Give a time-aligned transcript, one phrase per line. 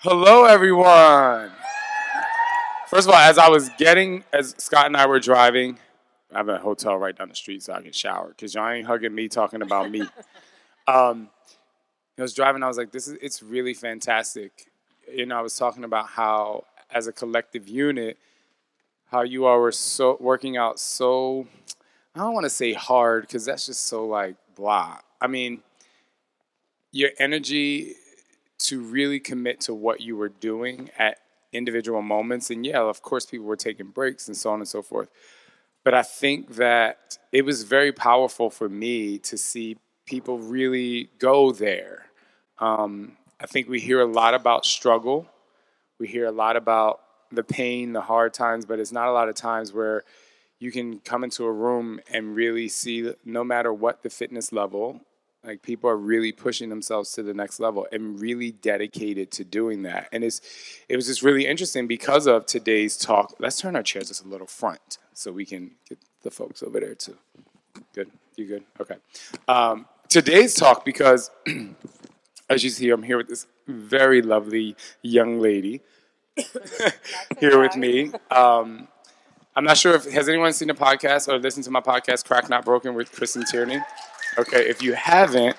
[0.00, 1.50] Hello, everyone.
[2.86, 5.78] First of all, as I was getting, as Scott and I were driving,
[6.30, 8.86] I have a hotel right down the street so I can shower because y'all ain't
[8.86, 10.02] hugging me talking about me.
[10.88, 11.30] Um,
[12.16, 14.70] I was driving, I was like, this is, it's really fantastic.
[15.12, 18.18] You know, I was talking about how, as a collective unit,
[19.10, 21.48] how you all were so working out so,
[22.14, 24.98] I don't want to say hard because that's just so like blah.
[25.20, 25.60] I mean,
[26.92, 27.96] your energy
[28.58, 31.18] to really commit to what you were doing at
[31.52, 32.50] individual moments.
[32.50, 35.08] And yeah, of course, people were taking breaks and so on and so forth.
[35.84, 41.52] But I think that it was very powerful for me to see people really go
[41.52, 42.06] there.
[42.58, 45.28] Um, I think we hear a lot about struggle.
[45.98, 47.00] We hear a lot about
[47.30, 50.04] the pain, the hard times, but it's not a lot of times where
[50.58, 55.00] you can come into a room and really see no matter what the fitness level
[55.46, 59.82] like people are really pushing themselves to the next level and really dedicated to doing
[59.82, 60.08] that.
[60.12, 60.40] And it's
[60.88, 63.34] it was just really interesting because of today's talk.
[63.38, 66.80] Let's turn our chairs just a little front so we can get the folks over
[66.80, 67.16] there too.
[67.94, 68.10] Good.
[68.36, 68.64] You good?
[68.80, 68.96] Okay.
[69.48, 71.30] Um, today's talk because
[72.50, 75.80] as you see, I'm here with this very lovely young lady
[77.40, 78.12] here with me.
[78.30, 78.88] Um,
[79.54, 82.50] I'm not sure if has anyone seen the podcast or listened to my podcast, Crack
[82.50, 83.80] Not Broken, with Kristen Tierney.
[84.38, 85.56] Okay, if you haven't,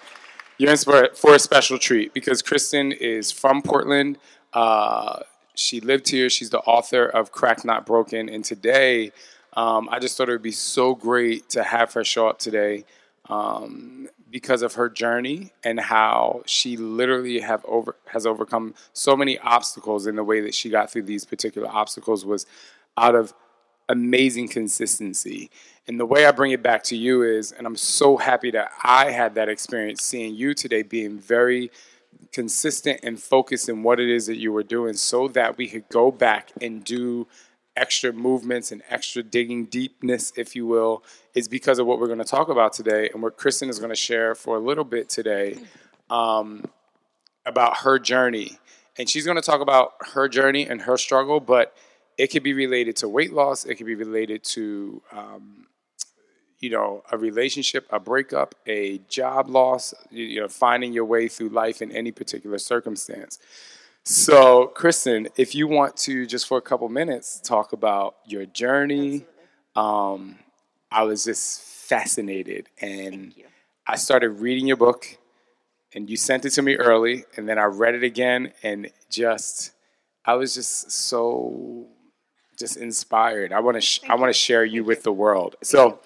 [0.59, 4.19] you're in for a special treat because Kristen is from Portland.
[4.53, 5.21] Uh,
[5.55, 6.29] she lived here.
[6.29, 8.29] She's the author of Crack Not Broken.
[8.29, 9.11] And today,
[9.53, 12.85] um, I just thought it would be so great to have her show up today
[13.29, 19.39] um, because of her journey and how she literally have over has overcome so many
[19.39, 20.05] obstacles.
[20.05, 22.45] And the way that she got through these particular obstacles was
[22.95, 23.33] out of
[23.89, 25.49] amazing consistency.
[25.87, 28.71] And the way I bring it back to you is, and I'm so happy that
[28.83, 31.71] I had that experience seeing you today being very
[32.33, 35.87] consistent and focused in what it is that you were doing so that we could
[35.89, 37.27] go back and do
[37.77, 41.03] extra movements and extra digging deepness, if you will,
[41.35, 43.91] is because of what we're going to talk about today and what Kristen is going
[43.91, 45.57] to share for a little bit today
[46.09, 46.65] um,
[47.45, 48.57] about her journey.
[48.97, 51.75] And she's going to talk about her journey and her struggle, but
[52.17, 53.65] it could be related to weight loss.
[53.65, 55.67] It could be related to, um,
[56.59, 59.93] you know, a relationship, a breakup, a job loss.
[60.09, 63.39] You know, finding your way through life in any particular circumstance.
[64.03, 69.25] So, Kristen, if you want to just for a couple minutes talk about your journey,
[69.75, 70.39] um,
[70.89, 73.33] I was just fascinated, and
[73.85, 75.17] I started reading your book,
[75.93, 79.71] and you sent it to me early, and then I read it again, and just
[80.23, 81.87] I was just so
[82.57, 83.53] just inspired.
[83.53, 85.55] I want to sh- I want to share you with the world.
[85.61, 85.99] So,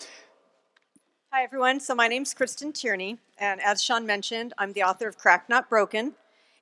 [1.31, 1.79] Hi, everyone.
[1.79, 5.69] So, my name's Kristen Tierney, and as Sean mentioned, I'm the author of Crack Not
[5.69, 6.13] Broken.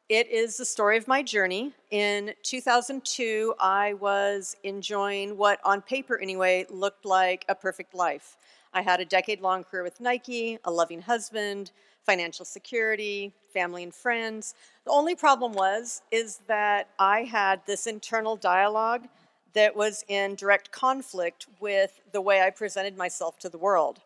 [0.07, 1.73] It is the story of my journey.
[1.91, 8.37] In 2002, I was enjoying what, on paper anyway, looked like a perfect life.
[8.73, 11.71] I had a decade long career with Nike, a loving husband,
[12.03, 14.55] financial security, family and friends.
[14.85, 19.07] The only problem was is that I had this internal dialogue
[19.53, 24.01] that was in direct conflict with the way I presented myself to the world.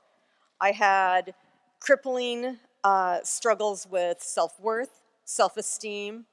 [0.62, 1.34] I had
[1.80, 6.26] crippling uh, struggles with self worth, self esteem,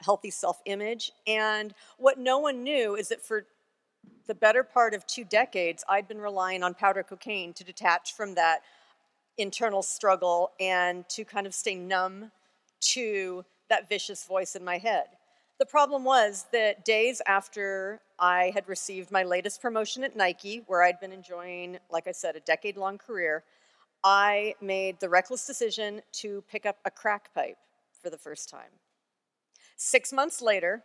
[0.00, 1.12] healthy self image.
[1.26, 3.46] And what no one knew is that for
[4.26, 8.34] the better part of two decades, I'd been relying on powder cocaine to detach from
[8.34, 8.60] that
[9.38, 12.30] internal struggle and to kind of stay numb
[12.80, 15.06] to that vicious voice in my head.
[15.62, 20.82] The problem was that days after I had received my latest promotion at Nike, where
[20.82, 23.44] I'd been enjoying, like I said, a decade long career,
[24.02, 27.58] I made the reckless decision to pick up a crack pipe
[28.02, 28.72] for the first time.
[29.76, 30.82] Six months later,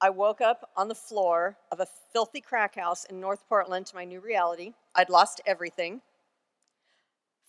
[0.00, 3.94] I woke up on the floor of a filthy crack house in North Portland to
[3.94, 4.72] my new reality.
[4.96, 6.00] I'd lost everything.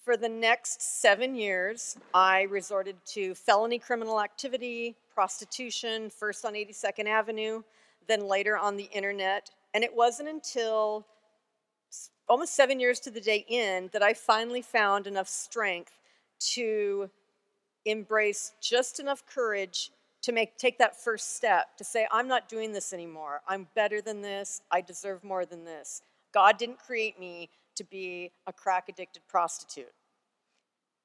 [0.03, 7.07] For the next seven years, I resorted to felony criminal activity, prostitution, first on 82nd
[7.07, 7.63] Avenue,
[8.09, 9.49] then later on the internet.
[9.73, 11.05] And it wasn't until
[12.27, 15.97] almost seven years to the day in that I finally found enough strength
[16.51, 17.09] to
[17.85, 19.89] embrace just enough courage
[20.23, 23.41] to make take that first step to say i'm not doing this anymore.
[23.47, 24.61] I'm better than this.
[24.71, 26.01] I deserve more than this.
[26.33, 29.93] God didn't create me to be a crack addicted prostitute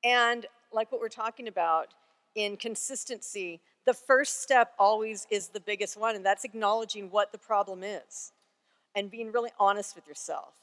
[0.05, 1.89] and like what we're talking about
[2.35, 7.39] in consistency the first step always is the biggest one and that's acknowledging what the
[7.39, 8.33] problem is
[8.95, 10.55] and being really honest with yourself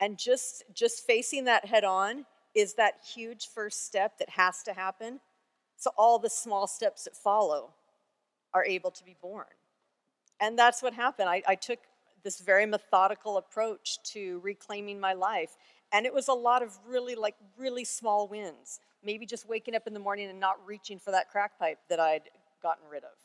[0.00, 2.24] and just just facing that head on
[2.54, 5.20] is that huge first step that has to happen
[5.78, 7.70] so all the small steps that follow
[8.52, 9.46] are able to be born.
[10.40, 11.28] And that's what happened.
[11.28, 11.78] I, I took
[12.28, 15.56] this very methodical approach to reclaiming my life.
[15.94, 18.80] And it was a lot of really, like, really small wins.
[19.02, 21.98] Maybe just waking up in the morning and not reaching for that crack pipe that
[21.98, 22.24] I'd
[22.62, 23.16] gotten rid of.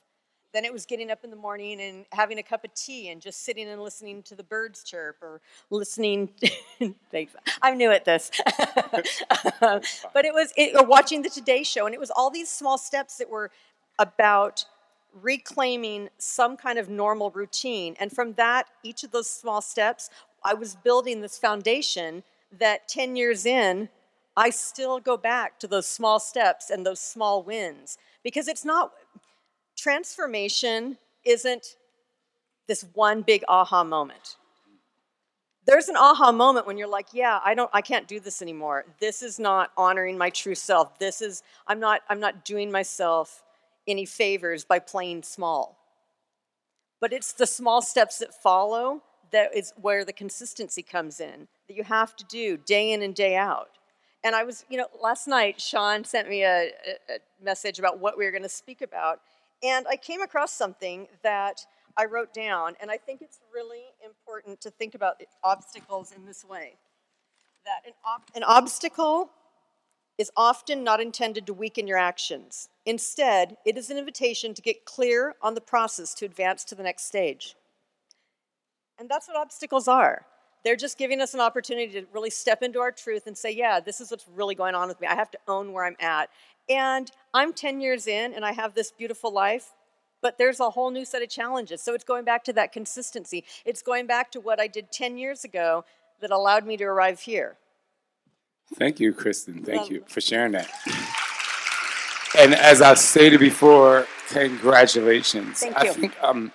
[0.54, 3.22] Then it was getting up in the morning and having a cup of tea and
[3.22, 6.30] just sitting and listening to the birds chirp or listening.
[7.12, 7.36] thanks.
[7.62, 8.32] I'm new at this.
[9.60, 11.88] but it was, it, or watching the Today Show.
[11.88, 13.52] And it was all these small steps that were
[14.00, 14.64] about
[15.22, 17.96] reclaiming some kind of normal routine.
[18.00, 20.10] And from that, each of those small steps,
[20.44, 22.24] I was building this foundation
[22.60, 23.90] that 10 years in,
[24.36, 28.92] I still go back to those small steps and those small wins because it's not
[29.78, 31.76] transformation isn't
[32.68, 34.38] this one big aha moment.
[35.66, 38.86] There's an aha moment when you're like, yeah, I don't I can't do this anymore.
[39.00, 40.98] This is not honoring my true self.
[41.00, 43.43] This is I'm not I'm not doing myself
[43.88, 45.78] any favors by playing small.
[47.00, 51.76] But it's the small steps that follow that is where the consistency comes in that
[51.76, 53.72] you have to do day in and day out.
[54.24, 56.70] And I was, you know, last night Sean sent me a,
[57.10, 59.20] a message about what we were going to speak about,
[59.62, 61.66] and I came across something that
[61.98, 66.46] I wrote down, and I think it's really important to think about obstacles in this
[66.46, 66.76] way.
[67.66, 69.30] That an, ob- an obstacle
[70.18, 72.70] is often not intended to weaken your actions.
[72.86, 76.84] Instead, it is an invitation to get clear on the process to advance to the
[76.84, 77.56] next stage.
[79.00, 80.26] And that's what obstacles are.
[80.64, 83.80] They're just giving us an opportunity to really step into our truth and say, yeah,
[83.80, 85.08] this is what's really going on with me.
[85.08, 86.30] I have to own where I'm at.
[86.70, 89.72] And I'm 10 years in and I have this beautiful life,
[90.22, 91.82] but there's a whole new set of challenges.
[91.82, 93.44] So it's going back to that consistency.
[93.66, 95.84] It's going back to what I did 10 years ago
[96.22, 97.58] that allowed me to arrive here.
[98.76, 99.64] Thank you, Kristen.
[99.64, 100.70] Thank you for sharing that.
[102.38, 105.60] And as I stated before, congratulations.
[105.60, 105.90] Thank you.
[105.90, 106.52] I think um,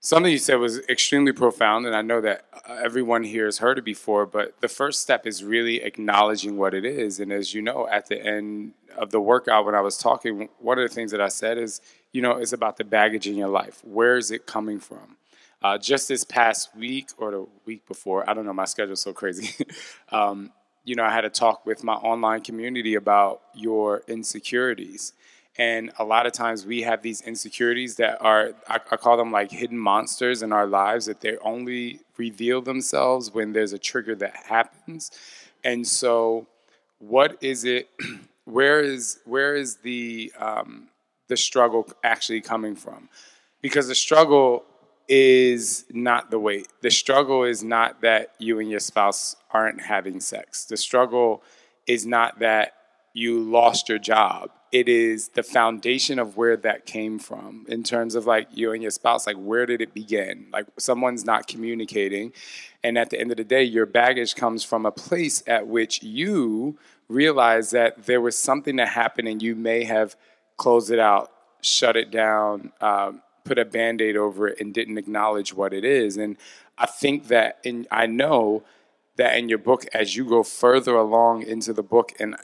[0.00, 3.78] something you said was extremely profound, and I know that uh, everyone here has heard
[3.78, 7.20] it before, but the first step is really acknowledging what it is.
[7.20, 10.78] And as you know, at the end of the workout, when I was talking, one
[10.78, 11.80] of the things that I said is,
[12.12, 13.80] you know, it's about the baggage in your life.
[13.84, 15.16] Where is it coming from?
[15.62, 19.12] Uh, just this past week or the week before, I don't know, my schedule's so
[19.12, 19.54] crazy.
[20.08, 20.50] um,
[20.84, 25.12] you know, I had a talk with my online community about your insecurities.
[25.58, 29.30] And a lot of times we have these insecurities that are, I, I call them
[29.30, 34.14] like hidden monsters in our lives, that they only reveal themselves when there's a trigger
[34.16, 35.10] that happens.
[35.64, 36.46] And so,
[36.98, 37.90] what is it?
[38.46, 40.88] Where is where is the um,
[41.28, 43.08] the struggle actually coming from?
[43.62, 44.64] Because the struggle
[45.10, 46.68] is not the weight.
[46.82, 50.64] The struggle is not that you and your spouse aren't having sex.
[50.64, 51.42] The struggle
[51.88, 52.74] is not that
[53.12, 54.50] you lost your job.
[54.70, 58.82] It is the foundation of where that came from in terms of like you and
[58.82, 60.46] your spouse, like where did it begin?
[60.52, 62.32] Like someone's not communicating.
[62.84, 66.04] And at the end of the day, your baggage comes from a place at which
[66.04, 70.14] you realize that there was something that happened and you may have
[70.56, 74.98] closed it out, shut it down, um, put a band aid over it, and didn't
[74.98, 76.16] acknowledge what it is.
[76.16, 76.36] And
[76.78, 78.62] I think that, and I know
[79.16, 82.36] that in your book, as you go further along into the book, and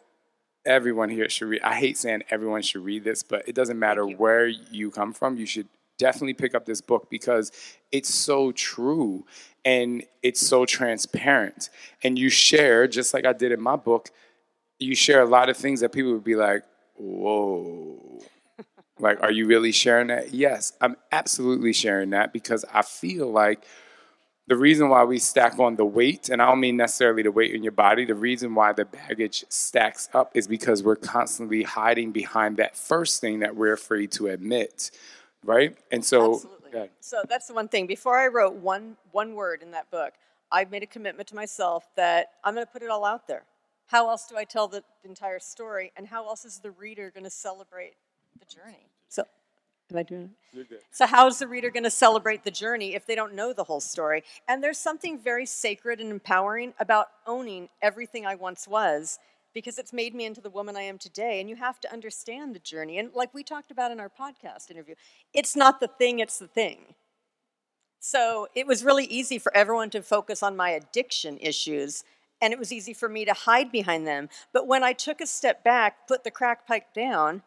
[0.67, 1.63] everyone here should read.
[1.63, 5.37] I hate saying everyone should read this, but it doesn't matter where you come from.
[5.37, 7.53] You should definitely pick up this book because
[7.93, 9.25] it's so true
[9.65, 11.71] and it's so transparent.
[12.03, 14.11] And you share, just like I did in my book,
[14.79, 16.65] you share a lot of things that people would be like,
[16.97, 18.21] whoa.
[18.99, 20.33] Like, are you really sharing that?
[20.33, 23.65] Yes, I'm absolutely sharing that because I feel like
[24.49, 27.53] the reason why we stack on the weight, and I don't mean necessarily the weight
[27.53, 32.13] in your body, the reason why the baggage stacks up is because we're constantly hiding
[32.13, 34.93] behind that first thing that we're afraid to admit,
[35.45, 35.77] right?
[35.91, 36.71] And so, Absolutely.
[36.73, 36.87] yeah.
[37.01, 37.87] So that's the one thing.
[37.87, 40.15] Before I wrote one one word in that book,
[40.53, 43.43] I made a commitment to myself that I'm going to put it all out there.
[43.89, 47.25] How else do I tell the entire story, and how else is the reader going
[47.25, 47.95] to celebrate
[48.39, 48.91] the journey?
[49.09, 49.25] So,
[49.91, 50.83] am I doing it?
[50.91, 53.65] So, how is the reader going to celebrate the journey if they don't know the
[53.65, 54.25] whole story?
[54.49, 59.19] And there's something very sacred and empowering about owning everything I once was
[59.55, 61.41] because it's made me into the woman I am today.
[61.41, 62.99] And you have to understand the journey.
[62.99, 64.95] And like we talked about in our podcast interview,
[65.33, 66.95] it's not the thing, it's the thing.
[67.99, 72.05] So it was really easy for everyone to focus on my addiction issues,
[72.41, 74.29] and it was easy for me to hide behind them.
[74.53, 77.43] But when I took a step back, put the crack pipe down, I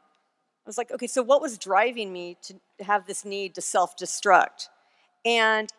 [0.70, 4.70] was like, okay, so what was driving me to have this need to self destruct?
[5.26, 5.74] And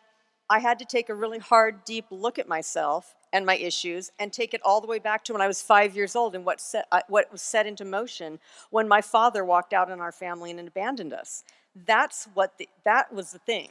[0.49, 4.33] I had to take a really hard, deep look at myself and my issues and
[4.33, 6.59] take it all the way back to when I was five years old and what,
[6.59, 8.37] set, uh, what was set into motion
[8.69, 11.45] when my father walked out on our family and abandoned us.
[11.87, 13.69] That's what the, that was the thing.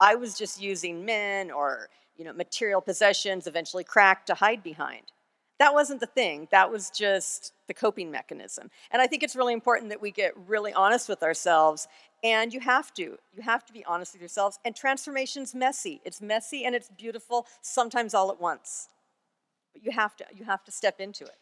[0.00, 5.12] I was just using men or you know material possessions, eventually crack to hide behind.
[5.58, 6.48] That wasn't the thing.
[6.50, 8.70] That was just the coping mechanism.
[8.90, 11.88] And I think it's really important that we get really honest with ourselves.
[12.22, 13.18] And you have to.
[13.34, 14.58] You have to be honest with yourselves.
[14.64, 16.00] And transformation's messy.
[16.04, 18.88] It's messy and it's beautiful, sometimes all at once.
[19.72, 21.36] But you have to you have to step into it.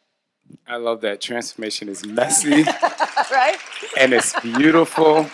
[0.67, 1.21] I love that.
[1.21, 2.63] Transformation is messy
[3.31, 3.59] right?
[3.99, 5.29] and it's beautiful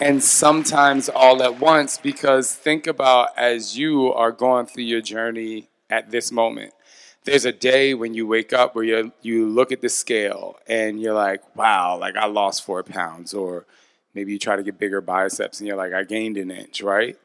[0.00, 5.68] and sometimes all at once because think about as you are going through your journey
[5.88, 6.74] at this moment
[7.26, 11.00] there's a day when you wake up where you you look at the scale and
[11.00, 13.66] you're like wow like i lost four pounds or
[14.14, 17.18] maybe you try to get bigger biceps and you're like i gained an inch right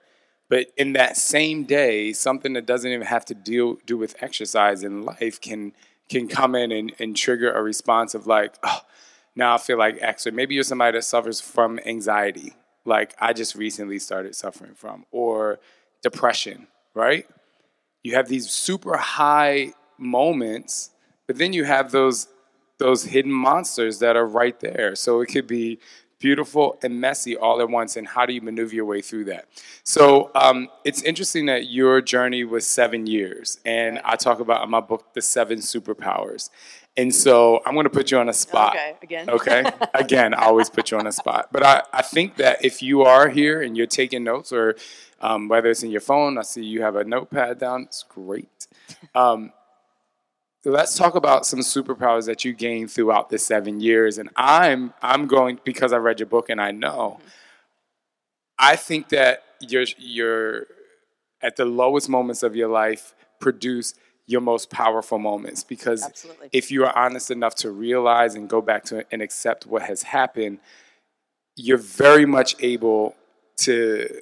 [0.49, 4.83] but in that same day something that doesn't even have to deal do with exercise
[4.83, 5.71] in life can
[6.09, 8.81] can come in and, and trigger a response of like oh
[9.35, 12.53] now I feel like X, or maybe you're somebody that suffers from anxiety,
[12.85, 15.59] like I just recently started suffering from, or
[16.03, 17.25] depression, right?
[18.03, 20.91] You have these super high moments,
[21.27, 22.27] but then you have those
[22.77, 24.95] those hidden monsters that are right there.
[24.95, 25.79] So it could be
[26.17, 27.95] beautiful and messy all at once.
[27.95, 29.47] And how do you maneuver your way through that?
[29.83, 34.69] So um, it's interesting that your journey was seven years, and I talk about in
[34.69, 36.49] my book the seven superpowers.
[36.97, 38.75] And so I'm going to put you on a spot.
[38.75, 39.29] Okay, again.
[39.29, 39.63] Okay.
[39.93, 41.47] Again, I always put you on a spot.
[41.51, 44.75] But I, I think that if you are here and you're taking notes, or
[45.21, 47.83] um, whether it's in your phone, I see you have a notepad down.
[47.83, 48.67] It's great.
[49.15, 49.53] Um,
[50.65, 54.17] let's talk about some superpowers that you gained throughout the seven years.
[54.17, 57.17] And I'm I'm going because I read your book and I know.
[57.19, 57.27] Mm-hmm.
[58.59, 60.67] I think that you're you're
[61.41, 63.95] at the lowest moments of your life produce
[64.27, 66.49] your most powerful moments because Absolutely.
[66.53, 70.03] if you are honest enough to realize and go back to and accept what has
[70.03, 70.59] happened,
[71.55, 73.15] you're very much able
[73.57, 74.21] to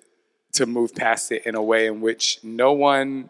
[0.54, 3.30] to move past it in a way in which no one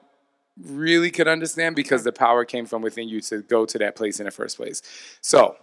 [0.63, 4.20] really could understand because the power came from within you to go to that place
[4.20, 4.82] in the first place.
[5.22, 5.58] So,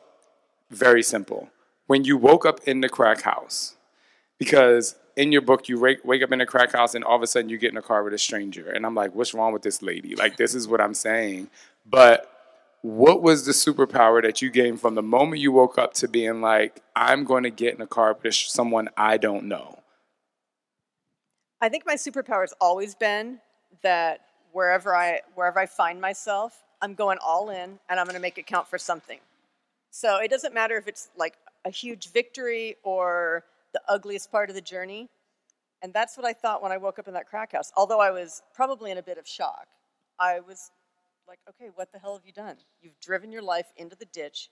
[0.71, 1.50] very simple.
[1.87, 3.76] When you woke up in the crack house,
[4.38, 7.26] because in your book you wake, up in a crack house and all of a
[7.26, 9.62] sudden you get in a car with a stranger and i'm like what's wrong with
[9.62, 11.49] this lady like this is what i'm saying
[11.87, 12.31] but
[12.83, 16.43] what was the superpower that you gained from the moment you woke up to being
[16.43, 19.79] like i'm going to get in a car with someone i don't know
[21.59, 23.38] I think my superpower has always been
[23.83, 24.25] that
[24.57, 28.39] wherever I wherever I find myself, I'm going all in and I'm going to make
[28.39, 29.19] it count for something.
[29.91, 31.35] So it doesn't matter if it's like
[31.67, 33.45] a huge victory or
[33.75, 35.11] the ugliest part of the journey.
[35.83, 37.71] And that's what I thought when I woke up in that crack house.
[37.77, 39.67] Although I was probably in a bit of shock,
[40.19, 40.71] I was
[41.29, 42.57] like, okay, what the hell have you done?
[42.81, 44.49] You've driven your life into the ditch.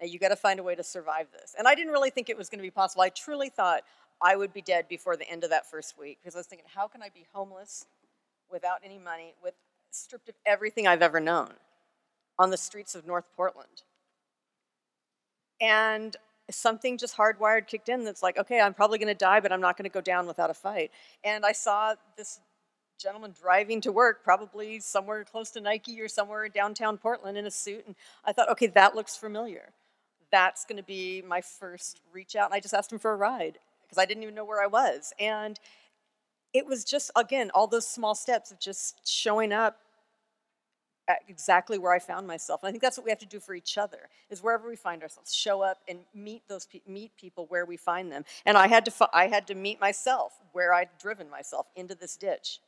[0.00, 1.54] Now you got to find a way to survive this.
[1.56, 3.02] And I didn't really think it was going to be possible.
[3.02, 3.82] I truly thought
[4.20, 6.66] I would be dead before the end of that first week because I was thinking,
[6.74, 7.86] how can I be homeless
[8.50, 9.54] without any money, with
[9.90, 11.52] stripped of everything I've ever known
[12.38, 13.82] on the streets of North Portland?
[15.60, 16.16] And
[16.50, 19.60] something just hardwired kicked in that's like, okay, I'm probably going to die, but I'm
[19.60, 20.90] not going to go down without a fight.
[21.24, 22.40] And I saw this
[22.98, 27.46] gentleman driving to work, probably somewhere close to Nike or somewhere in downtown Portland in
[27.46, 27.84] a suit.
[27.86, 29.70] And I thought, okay, that looks familiar.
[30.30, 32.46] That's going to be my first reach out.
[32.46, 34.66] And I just asked him for a ride because I didn't even know where I
[34.66, 35.12] was.
[35.18, 35.58] And
[36.58, 39.78] it was just, again, all those small steps of just showing up
[41.28, 42.62] exactly where I found myself.
[42.62, 44.74] And I think that's what we have to do for each other is wherever we
[44.74, 48.24] find ourselves, show up and meet those pe- meet people where we find them.
[48.44, 51.94] And I had to fi- I had to meet myself where I'd driven myself into
[51.94, 52.58] this ditch.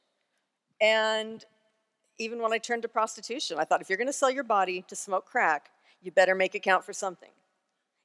[0.81, 1.45] And
[2.19, 4.85] even when I turned to prostitution, I thought if you're going to sell your body
[4.89, 5.71] to smoke crack,
[6.01, 7.31] you better make it count for something.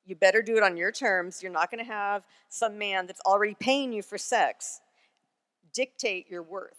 [0.06, 1.42] You better do it on your terms.
[1.42, 4.82] You're not going to have some man that's already paying you for sex
[5.75, 6.77] dictate your worth.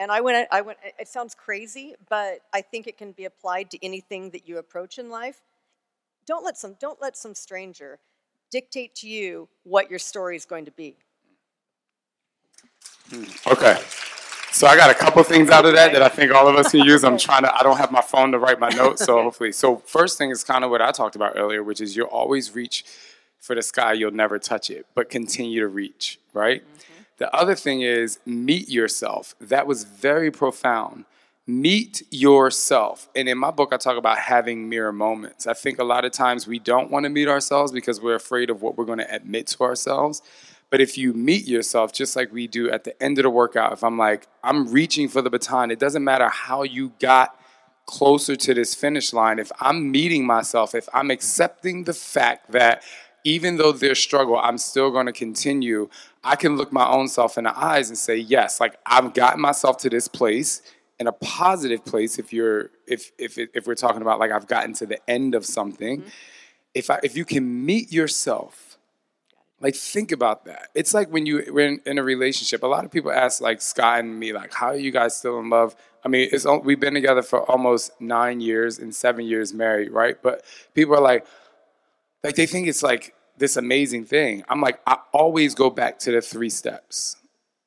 [0.00, 3.70] And I went, I went, it sounds crazy, but I think it can be applied
[3.72, 5.42] to anything that you approach in life.
[6.26, 7.98] Don't let some, don't let some stranger
[8.50, 10.96] dictate to you what your story is going to be.
[13.46, 13.78] Okay.
[14.52, 16.70] So I got a couple things out of that that I think all of us
[16.72, 17.04] can use.
[17.04, 17.54] I'm trying to.
[17.54, 19.52] I don't have my phone to write my notes, so hopefully.
[19.52, 22.54] So first thing is kind of what I talked about earlier, which is you'll always
[22.54, 22.84] reach
[23.38, 23.92] for the sky.
[23.92, 26.18] You'll never touch it, but continue to reach.
[26.32, 26.62] Right.
[26.62, 26.89] Mm-hmm.
[27.20, 29.36] The other thing is meet yourself.
[29.40, 31.04] That was very profound.
[31.46, 33.10] Meet yourself.
[33.14, 35.46] And in my book, I talk about having mirror moments.
[35.46, 38.48] I think a lot of times we don't want to meet ourselves because we're afraid
[38.48, 40.22] of what we're going to admit to ourselves.
[40.70, 43.74] But if you meet yourself, just like we do at the end of the workout,
[43.74, 47.38] if I'm like, I'm reaching for the baton, it doesn't matter how you got
[47.84, 49.38] closer to this finish line.
[49.38, 52.82] If I'm meeting myself, if I'm accepting the fact that
[53.24, 55.88] even though there's struggle, I'm still going to continue,
[56.22, 59.40] I can look my own self in the eyes and say, yes, like I've gotten
[59.40, 60.62] myself to this place
[60.98, 64.74] in a positive place if you're if if if we're talking about like I've gotten
[64.74, 66.00] to the end of something.
[66.00, 66.08] Mm-hmm.
[66.74, 68.70] If I if you can meet yourself
[69.60, 70.70] like think about that.
[70.74, 72.62] It's like when you when in, in a relationship.
[72.62, 75.38] A lot of people ask like Scott and me like, "How are you guys still
[75.38, 79.52] in love?" I mean, it's we've been together for almost nine years and seven years
[79.52, 80.20] married, right?
[80.20, 81.26] But people are like,
[82.24, 84.44] like they think it's like this amazing thing.
[84.48, 87.16] I'm like, I always go back to the three steps.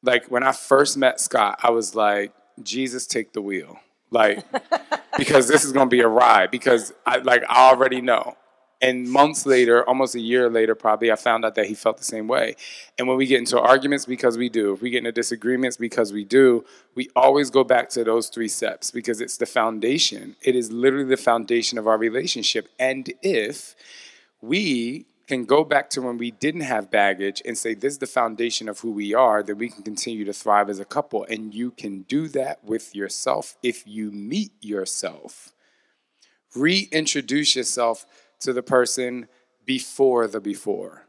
[0.01, 4.45] Like when I first met Scott, I was like, Jesus, take the wheel, like
[5.17, 6.51] because this is gonna be a ride.
[6.51, 8.37] Because I like I already know
[8.83, 12.03] and months later, almost a year later, probably, I found out that he felt the
[12.03, 12.57] same way.
[12.99, 16.11] And when we get into arguments, because we do, if we get into disagreements, because
[16.11, 20.35] we do, we always go back to those three steps because it's the foundation.
[20.41, 22.67] It is literally the foundation of our relationship.
[22.77, 23.73] And if
[24.41, 28.07] we can go back to when we didn't have baggage and say, This is the
[28.07, 31.25] foundation of who we are, then we can continue to thrive as a couple.
[31.29, 35.53] And you can do that with yourself if you meet yourself.
[36.55, 38.05] Reintroduce yourself
[38.41, 39.27] to the person
[39.65, 41.07] before the before.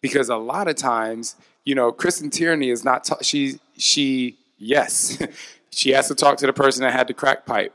[0.00, 5.18] Because a lot of times, you know, Kristen Tierney is not, ta- she, she, yes,
[5.70, 7.74] she has to talk to the person that had the crack pipe.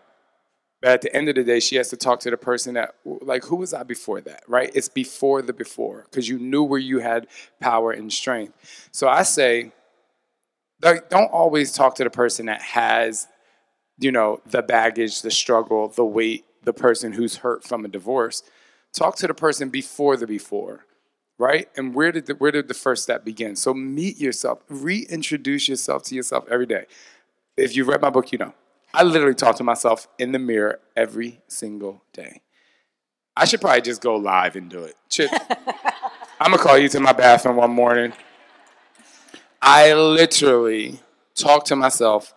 [0.82, 2.96] But at the end of the day, she has to talk to the person that,
[3.06, 4.72] like, who was I before that, right?
[4.74, 7.28] It's before the before, because you knew where you had
[7.60, 8.89] power and strength.
[8.91, 9.74] So I say,
[10.82, 13.28] like, don't always talk to the person that has,
[14.00, 18.41] you know, the baggage, the struggle, the weight, the person who's hurt from a divorce.
[18.91, 20.88] Talk to the person before the before,
[21.38, 21.70] right?
[21.78, 23.56] And where did the, where did the first step begin?
[23.56, 26.88] So meet yourself, reintroduce yourself to yourself every day.
[27.56, 28.56] If you read my book, you know.
[28.93, 32.41] I literally talk to myself in the mirror every single day.
[33.36, 34.95] I should probably just go live and do it.
[35.10, 35.32] Chip,
[36.39, 38.13] I'm gonna call you to my bathroom one morning.
[39.62, 40.99] I literally
[41.36, 42.34] talk to myself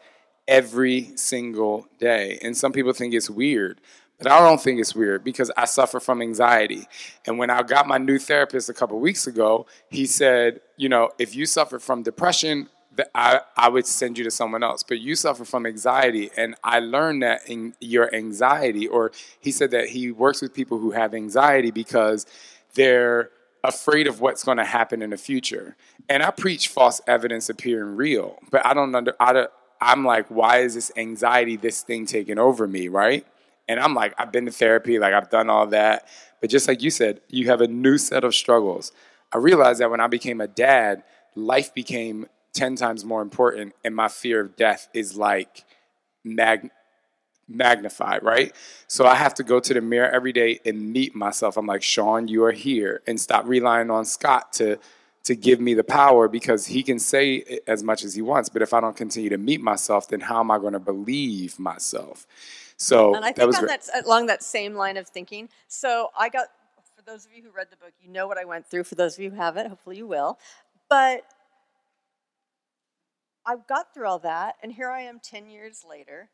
[0.47, 2.39] every single day.
[2.43, 3.81] And some people think it's weird.
[4.19, 6.87] But I don't think it's weird because I suffer from anxiety.
[7.27, 11.11] And when I got my new therapist a couple weeks ago, he said, you know,
[11.19, 12.69] if you suffer from depression,
[13.15, 14.83] I, I would send you to someone else.
[14.83, 16.31] But you suffer from anxiety.
[16.37, 20.79] And I learned that in your anxiety, or he said that he works with people
[20.79, 22.27] who have anxiety because
[22.75, 23.31] they're
[23.63, 25.77] afraid of what's going to happen in the future.
[26.09, 30.29] And I preach false evidence appearing real, but I don't under, I don't, I'm like,
[30.29, 33.27] why is this anxiety, this thing taking over me, right?
[33.67, 36.07] And I'm like, I've been to therapy, like I've done all that.
[36.41, 38.93] But just like you said, you have a new set of struggles.
[39.33, 41.03] I realized that when I became a dad,
[41.35, 45.65] life became 10 times more important, and my fear of death is like
[46.25, 46.71] mag-
[47.49, 48.55] magnified, right?
[48.87, 51.57] So I have to go to the mirror every day and meet myself.
[51.57, 54.79] I'm like, Sean, you are here, and stop relying on Scott to
[55.25, 58.51] to give me the power because he can say as much as he wants.
[58.51, 61.59] But if I don't continue to meet myself, then how am I going to believe
[61.59, 62.27] myself?
[62.77, 65.49] So and I think that was on that, along that same line of thinking.
[65.67, 66.49] So I got,
[66.95, 68.85] for those of you who read the book, you know what I went through.
[68.85, 70.39] For those of you who haven't, hopefully you will.
[70.91, 71.23] But
[73.47, 76.29] I got through all that, and here I am 10 years later,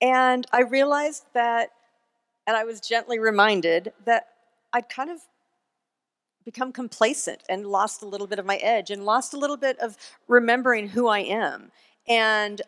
[0.00, 1.70] and I realized that,
[2.46, 4.28] and I was gently reminded that
[4.72, 5.18] I'd kind of
[6.44, 9.78] become complacent and lost a little bit of my edge and lost a little bit
[9.78, 9.96] of
[10.28, 11.70] remembering who I am.
[12.08, 12.60] And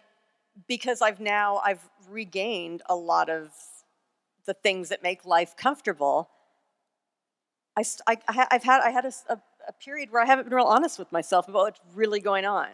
[0.68, 3.50] because I've now I've regained a lot of
[4.46, 6.28] the things that make life comfortable.
[7.76, 8.18] I, I,
[8.52, 11.10] have had I had a, a, a, period where I haven't been real honest with
[11.10, 12.68] myself about what's really going on,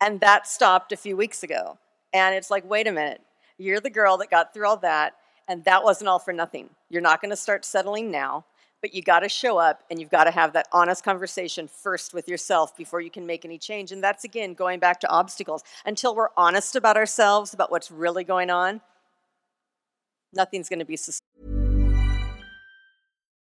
[0.00, 1.78] and that stopped a few weeks ago.
[2.12, 3.20] And it's like, wait a minute,
[3.58, 5.14] you're the girl that got through all that,
[5.46, 6.70] and that wasn't all for nothing.
[6.88, 8.44] You're not going to start settling now,
[8.80, 12.14] but you got to show up and you've got to have that honest conversation first
[12.14, 13.90] with yourself before you can make any change.
[13.92, 15.62] And that's again going back to obstacles.
[15.84, 18.80] Until we're honest about ourselves, about what's really going on,
[20.32, 21.57] nothing's going to be sustainable.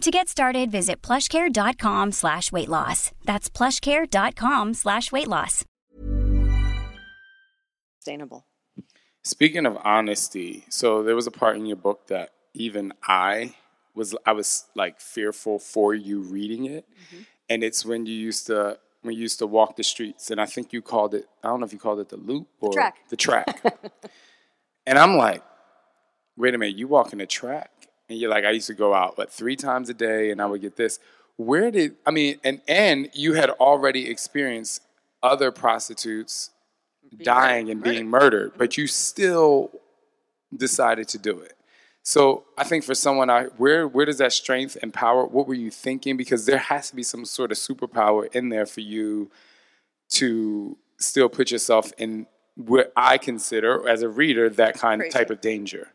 [0.00, 3.12] To get started, visit plushcare.com slash weight loss.
[3.24, 5.64] That's plushcare.com slash weight loss.
[7.98, 8.44] Sustainable.
[9.22, 13.54] Speaking of honesty, so there was a part in your book that even I
[13.94, 16.84] was I was like fearful for you reading it.
[16.86, 17.22] Mm-hmm.
[17.48, 20.44] And it's when you used to when you used to walk the streets and I
[20.46, 22.96] think you called it I don't know if you called it the loop or track.
[23.08, 23.64] the track.
[24.86, 25.42] and I'm like,
[26.36, 27.70] wait a minute, you walking the track?
[28.08, 30.46] And you're like, I used to go out but three times a day and I
[30.46, 30.98] would get this.
[31.36, 34.82] Where did I mean and and you had already experienced
[35.22, 36.50] other prostitutes
[37.22, 39.70] dying and being murdered, but you still
[40.56, 41.56] decided to do it.
[42.02, 45.24] So I think for someone I, where where does that strength and power?
[45.24, 46.16] What were you thinking?
[46.16, 49.30] Because there has to be some sort of superpower in there for you
[50.10, 55.30] to still put yourself in what I consider as a reader that kind of type
[55.30, 55.92] of danger.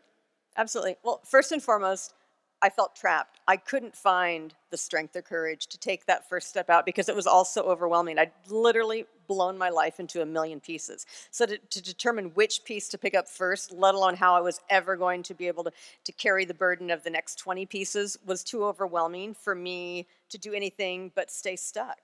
[0.60, 0.96] Absolutely.
[1.02, 2.12] Well, first and foremost,
[2.60, 3.40] I felt trapped.
[3.48, 7.16] I couldn't find the strength or courage to take that first step out because it
[7.16, 8.18] was all so overwhelming.
[8.18, 11.06] I'd literally blown my life into a million pieces.
[11.30, 14.60] So to, to determine which piece to pick up first, let alone how I was
[14.68, 15.72] ever going to be able to,
[16.04, 20.36] to carry the burden of the next 20 pieces, was too overwhelming for me to
[20.36, 22.00] do anything but stay stuck.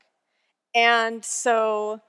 [0.74, 2.00] And so,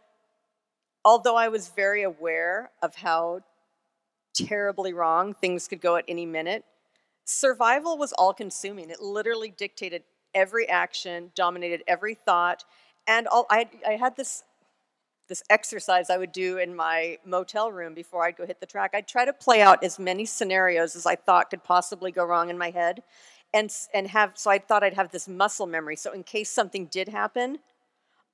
[1.04, 3.42] although I was very aware of how
[4.48, 6.64] terribly wrong things could go at any minute,
[7.26, 8.90] survival was all consuming.
[8.90, 12.64] It literally dictated every action, dominated every thought,
[13.08, 14.44] and all I, I had this
[15.28, 18.92] this exercise I would do in my motel room before I'd go hit the track.
[18.94, 22.50] I'd try to play out as many scenarios as I thought could possibly go wrong
[22.50, 23.04] in my head,
[23.54, 25.96] and and have so I thought I'd have this muscle memory.
[25.96, 27.60] So in case something did happen,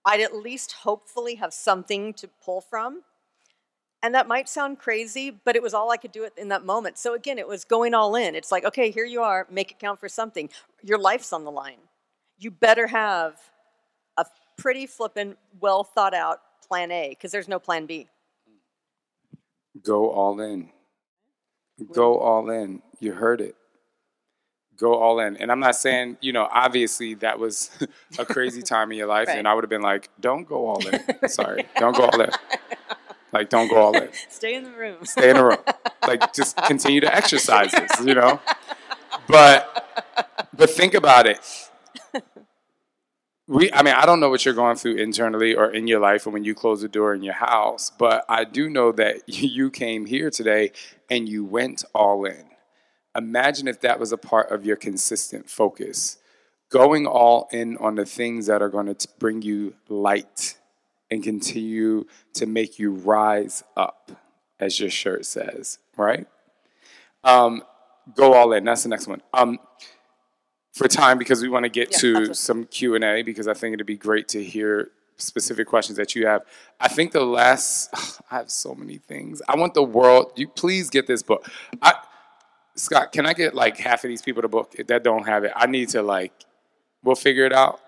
[0.05, 3.01] I'd at least hopefully have something to pull from.
[4.03, 6.65] And that might sound crazy, but it was all I could do it in that
[6.65, 6.97] moment.
[6.97, 8.35] So again, it was going all in.
[8.35, 10.49] It's like, okay, here you are, make it count for something.
[10.83, 11.77] Your life's on the line.
[12.37, 13.39] You better have
[14.17, 14.25] a
[14.57, 18.07] pretty flippin', well thought out plan A, because there's no plan B.
[19.81, 20.69] Go all in.
[21.93, 22.81] Go all in.
[22.99, 23.55] You heard it.
[24.77, 25.37] Go all in.
[25.37, 27.69] And I'm not saying, you know, obviously that was
[28.19, 29.37] a crazy time in your life, Right.
[29.37, 30.99] and I would have been like, don't go all in.
[31.29, 31.65] Sorry.
[31.77, 32.29] Don't go all in.
[33.33, 34.09] Like, don't go all in.
[34.29, 35.03] Stay in the room.
[35.03, 35.57] Stay in the room.
[36.05, 38.41] Like, just continue to exercise this, you know?
[39.25, 40.05] But,
[40.53, 41.39] but think about it.
[43.47, 46.27] We, I mean, I don't know what you're going through internally or in your life
[46.27, 49.71] or when you close the door in your house, but I do know that you
[49.71, 50.73] came here today
[51.09, 52.47] and you went all in.
[53.15, 56.17] Imagine if that was a part of your consistent focus,
[56.69, 60.57] going all in on the things that are going to bring you light
[61.13, 64.11] and continue to make you rise up,
[64.59, 66.27] as your shirt says, right?
[67.23, 67.63] Um,
[68.15, 68.65] go all in.
[68.65, 69.21] That's the next one.
[69.33, 69.59] Um,
[70.73, 73.53] for time, because we want to get Yeah, to some Q and A, because I
[73.53, 76.41] think it'd be great to hear specific questions that you have.
[76.79, 77.89] I think the last,
[78.31, 79.41] I have so many things.
[79.47, 80.31] I want the world.
[80.35, 81.47] You please get this book.
[81.81, 81.93] I,
[82.75, 85.51] Scott, can I get like half of these people to book that don't have it?
[85.55, 86.33] I need to like,
[87.03, 87.79] we'll figure it out.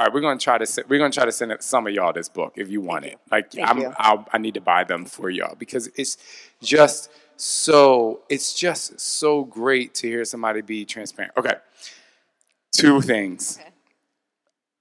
[0.00, 2.10] All right, we're gonna try to send, we're gonna try to send some of y'all
[2.14, 3.18] this book if you want it.
[3.30, 3.94] Like Thank I'm.
[3.98, 6.16] I'll, I need to buy them for y'all because it's
[6.62, 11.34] just so it's just so great to hear somebody be transparent.
[11.36, 11.52] Okay,
[12.72, 13.60] two things.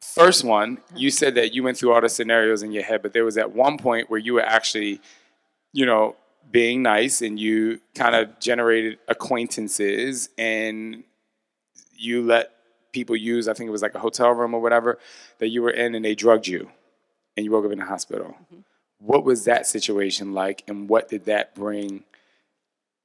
[0.01, 3.11] First one, you said that you went through all the scenarios in your head, but
[3.11, 5.01] there was at one point where you were actually,
[5.73, 6.15] you know,
[6.49, 11.03] being nice and you kind of generated acquaintances and
[11.97, 12.53] you let
[12.91, 14.99] people use, I think it was like a hotel room or whatever,
[15.39, 16.69] that you were in and they drugged you
[17.35, 18.35] and you woke up in the hospital.
[18.43, 18.59] Mm-hmm.
[18.99, 22.03] What was that situation like and what did that bring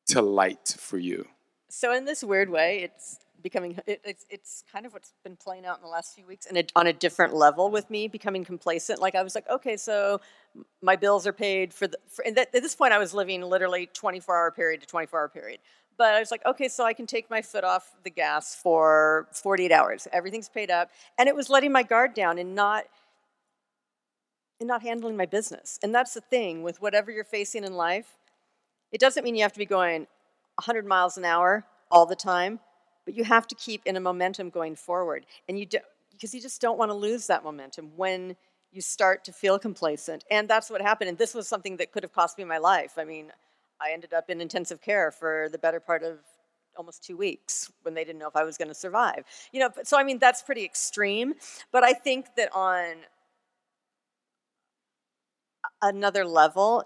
[0.09, 1.27] to light for you?
[1.69, 5.67] So in this weird way, it's becoming it, it's it's kind of what's been playing
[5.67, 9.01] out in the last few weeks, and on a different level with me becoming complacent.
[9.01, 10.21] Like I was like, okay, so
[10.83, 11.99] my bills are paid for the.
[12.09, 15.21] For, and that, at this point, I was living literally 24 hour period to 24
[15.21, 15.61] hour period.
[15.97, 19.29] But I was like, okay, so I can take my foot off the gas for
[19.33, 20.09] 48 hours.
[20.13, 20.91] Everything's paid up.
[21.19, 22.85] And it was letting my guard down and not
[24.61, 25.79] and not handling my business.
[25.83, 28.17] And that's the thing with whatever you're facing in life.
[28.93, 30.07] It doesn't mean you have to be going
[30.57, 32.61] 100 miles an hour all the time,
[33.05, 35.27] but you have to keep in a momentum going forward.
[35.49, 38.37] And you don't because you just don't want to lose that momentum when
[38.71, 40.25] you start to feel complacent.
[40.31, 41.09] And that's what happened.
[41.09, 42.95] And this was something that could have cost me my life.
[42.97, 43.33] I mean,
[43.85, 46.19] I ended up in intensive care for the better part of
[46.77, 49.25] almost two weeks when they didn't know if I was going to survive.
[49.53, 51.35] You know, so I mean, that's pretty extreme.
[51.71, 52.97] But I think that on
[55.83, 56.85] another level,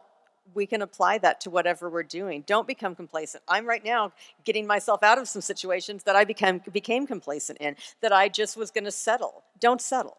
[0.54, 2.42] we can apply that to whatever we're doing.
[2.46, 3.42] Don't become complacent.
[3.48, 4.12] I'm right now
[4.44, 8.56] getting myself out of some situations that I became became complacent in that I just
[8.56, 9.44] was going to settle.
[9.61, 10.16] Don't settle.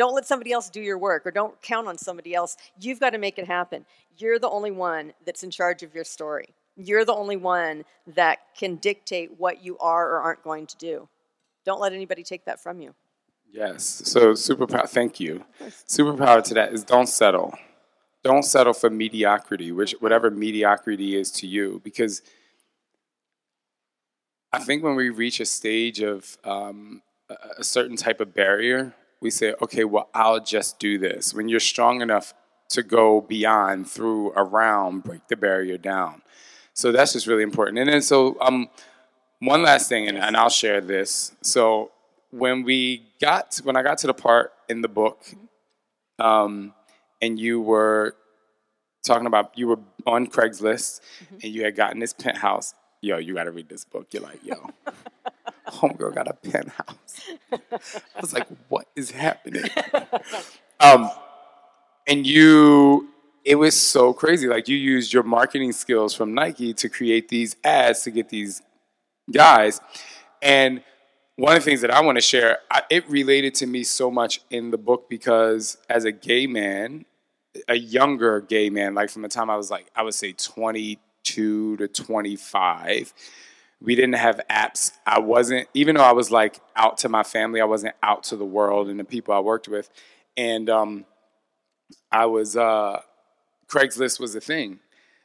[0.00, 2.56] Don't let somebody else do your work or don't count on somebody else.
[2.80, 3.84] You've got to make it happen.
[4.16, 6.54] You're the only one that's in charge of your story.
[6.74, 11.06] You're the only one that can dictate what you are or aren't going to do.
[11.66, 12.94] Don't let anybody take that from you.
[13.52, 13.84] Yes.
[13.84, 14.88] So superpower.
[14.88, 15.44] Thank you.
[15.86, 17.52] Superpower to that is don't settle
[18.22, 22.22] don't settle for mediocrity, which whatever mediocrity is to you, because
[24.50, 27.02] I think when we reach a stage of um,
[27.58, 31.34] a certain type of barrier, we say, okay, well, I'll just do this.
[31.34, 32.34] When you're strong enough
[32.70, 36.22] to go beyond, through, around, break the barrier down.
[36.72, 37.78] So that's just really important.
[37.78, 38.68] And then, so um,
[39.40, 41.32] one last thing, and, and I'll share this.
[41.42, 41.90] So
[42.30, 45.24] when we got, when I got to the part in the book,
[46.18, 46.74] um,
[47.20, 48.14] and you were
[49.02, 51.34] talking about you were on Craigslist mm-hmm.
[51.42, 52.74] and you had gotten this penthouse.
[53.02, 54.08] Yo, you got to read this book.
[54.10, 54.70] You're like, yo,
[55.68, 57.30] homegirl got a penthouse.
[57.50, 59.64] I was like, what is happening?
[60.80, 61.10] um,
[62.06, 63.08] and you,
[63.44, 64.48] it was so crazy.
[64.48, 68.60] Like you used your marketing skills from Nike to create these ads to get these
[69.32, 69.80] guys.
[70.42, 70.82] And
[71.36, 74.10] one of the things that I want to share, I, it related to me so
[74.10, 77.06] much in the book because as a gay man,
[77.66, 80.32] a younger gay man, like from the time I was like, I would say
[81.24, 83.14] 22 to 25.
[83.82, 84.92] We didn't have apps.
[85.06, 88.36] I wasn't, even though I was like out to my family, I wasn't out to
[88.36, 89.90] the world and the people I worked with.
[90.36, 91.04] And um,
[92.12, 93.00] I was, uh,
[93.68, 94.80] Craigslist was a thing.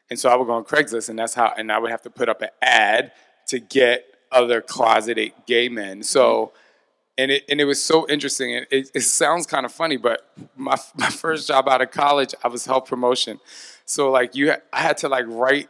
[0.09, 2.09] And so I would go on Craigslist and that's how, and I would have to
[2.09, 3.11] put up an ad
[3.47, 6.03] to get other closeted gay men.
[6.03, 6.57] So, mm-hmm
[7.17, 8.51] and it and it was so interesting.
[8.51, 12.35] It, it, it sounds kind of funny, but my my first job out of college,
[12.43, 13.39] I was health promotion,
[13.85, 15.69] so like you, I had to like write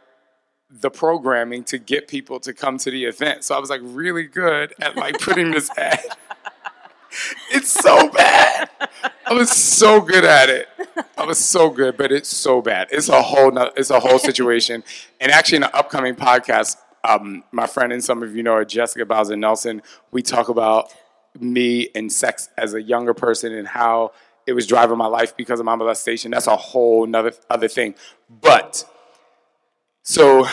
[0.70, 3.44] the programming to get people to come to the event.
[3.44, 6.00] So I was like really good at like putting this ad.
[7.50, 8.68] It's so bad.
[9.26, 10.68] I was so good at it.
[11.16, 12.88] I was so good, but it's so bad.
[12.90, 14.84] It's a whole no, it's a whole situation.
[15.20, 19.06] And actually, in an upcoming podcast, um, my friend and some of you know Jessica
[19.06, 19.82] Bowser Nelson.
[20.10, 20.92] We talk about
[21.38, 24.12] me and sex as a younger person and how
[24.46, 26.30] it was driving my life because of my molestation.
[26.30, 27.94] That's a whole nother other thing.
[28.28, 28.84] But
[30.06, 30.46] so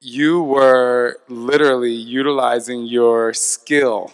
[0.00, 4.10] you were literally utilizing your skill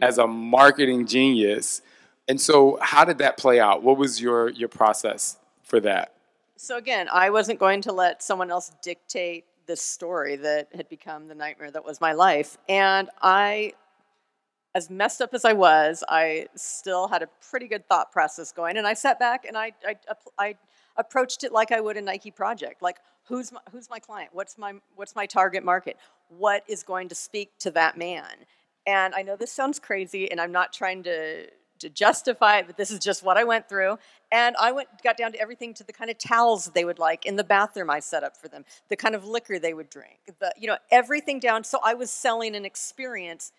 [0.00, 1.82] as a marketing genius.
[2.26, 3.82] And so how did that play out?
[3.82, 6.14] What was your your process for that?
[6.56, 11.28] So again, I wasn't going to let someone else dictate this story that had become
[11.28, 12.56] the nightmare that was my life.
[12.70, 13.74] And I
[14.74, 18.78] as messed up as I was, I still had a pretty good thought process going.
[18.78, 19.96] And I sat back and I, I,
[20.38, 20.54] I
[20.98, 22.82] approached it like I would a Nike project.
[22.82, 24.30] Like, who's my, who's my client?
[24.32, 25.96] What's my, what's my target market?
[26.28, 28.32] What is going to speak to that man?
[28.86, 31.46] And I know this sounds crazy, and I'm not trying to,
[31.80, 33.98] to justify it, but this is just what I went through.
[34.30, 37.26] And I went, got down to everything to the kind of towels they would like
[37.26, 40.18] in the bathroom I set up for them, the kind of liquor they would drink,
[40.38, 41.64] the, you know, everything down.
[41.64, 43.52] So I was selling an experience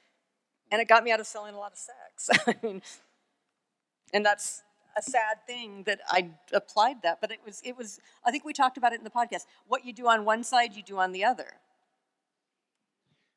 [0.71, 2.29] and it got me out of selling a lot of sex.
[2.47, 2.81] I mean,
[4.13, 4.63] and that's
[4.97, 8.53] a sad thing that I applied that, but it was it was I think we
[8.53, 9.45] talked about it in the podcast.
[9.67, 11.53] What you do on one side, you do on the other.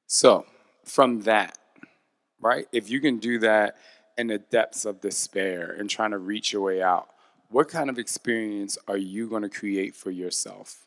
[0.06, 0.46] So,
[0.84, 1.58] from that,
[2.40, 2.66] right?
[2.72, 3.76] If you can do that
[4.18, 7.08] in the depths of despair and trying to reach your way out,
[7.48, 10.86] what kind of experience are you going to create for yourself?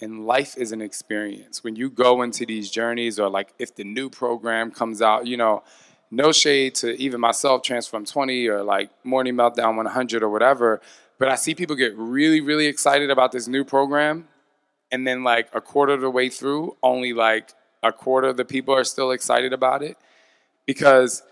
[0.00, 1.64] and life is an experience.
[1.64, 5.36] When you go into these journeys, or like if the new program comes out, you
[5.36, 5.62] know,
[6.10, 10.80] no shade to even myself, Transform 20 or like Morning Meltdown 100 or whatever,
[11.18, 14.28] but I see people get really, really excited about this new program.
[14.92, 18.44] And then, like a quarter of the way through, only like a quarter of the
[18.44, 19.96] people are still excited about it
[20.64, 21.22] because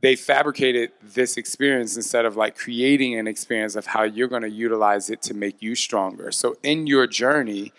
[0.00, 4.50] they fabricated this experience instead of like creating an experience of how you're going to
[4.50, 6.30] utilize it to make you stronger.
[6.30, 7.72] So in your journey,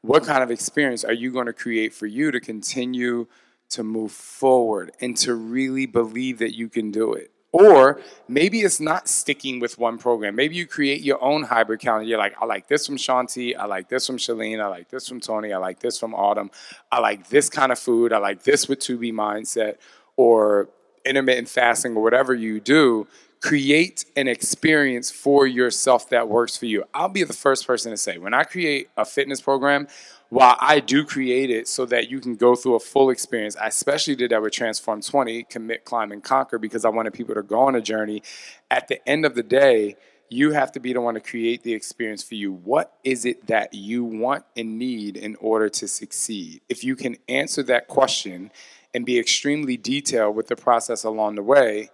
[0.00, 3.26] what kind of experience are you going to create for you to continue
[3.72, 7.30] to move forward and to really believe that you can do it?
[7.52, 10.34] Or maybe it's not sticking with one program.
[10.34, 12.08] Maybe you create your own hybrid calendar.
[12.08, 13.54] You're like, I like this from Shaun T.
[13.54, 14.58] I like this from Chalene.
[14.62, 15.52] I like this from Tony.
[15.52, 16.50] I like this from Autumn.
[16.90, 18.10] I like this kind of food.
[18.14, 19.76] I like this with 2B mindset
[20.16, 20.70] or
[21.04, 23.06] intermittent fasting or whatever you do.
[23.42, 26.84] Create an experience for yourself that works for you.
[26.94, 29.88] I'll be the first person to say, when I create a fitness program,
[30.32, 33.66] while I do create it so that you can go through a full experience, I
[33.66, 37.42] especially did that with Transform 20, Commit, Climb, and Conquer, because I wanted people to
[37.42, 38.22] go on a journey.
[38.70, 39.96] At the end of the day,
[40.30, 42.50] you have to be the one to create the experience for you.
[42.50, 46.62] What is it that you want and need in order to succeed?
[46.70, 48.52] If you can answer that question
[48.94, 51.90] and be extremely detailed with the process along the way,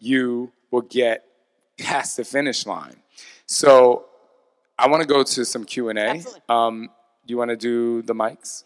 [0.00, 1.26] you will get
[1.78, 2.96] past the finish line.
[3.46, 4.06] So
[4.76, 6.24] I want to go to some Q&A.
[6.48, 6.97] Um, do
[7.32, 8.64] you want to do the mics?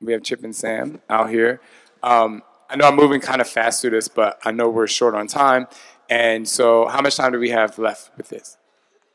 [0.00, 1.60] We have Chip and Sam out here.
[2.02, 5.14] Um, I know I'm moving kind of fast through this, but I know we're short
[5.14, 5.66] on time.
[6.10, 8.56] And so, how much time do we have left with this?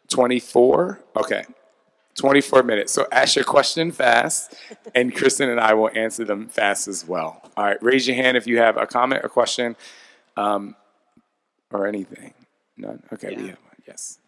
[0.09, 0.99] 24?
[1.15, 1.43] Okay.
[2.15, 2.91] 24 minutes.
[2.91, 4.55] So, ask your question fast,
[4.93, 7.41] and Kristen and I will answer them fast as well.
[7.57, 9.75] All right, raise your hand if you have a comment, a question,
[10.37, 10.75] um,
[11.71, 12.33] or anything.
[12.77, 13.01] None?
[13.11, 13.37] Okay, yeah.
[13.37, 13.77] we have one.
[13.87, 14.19] Yes.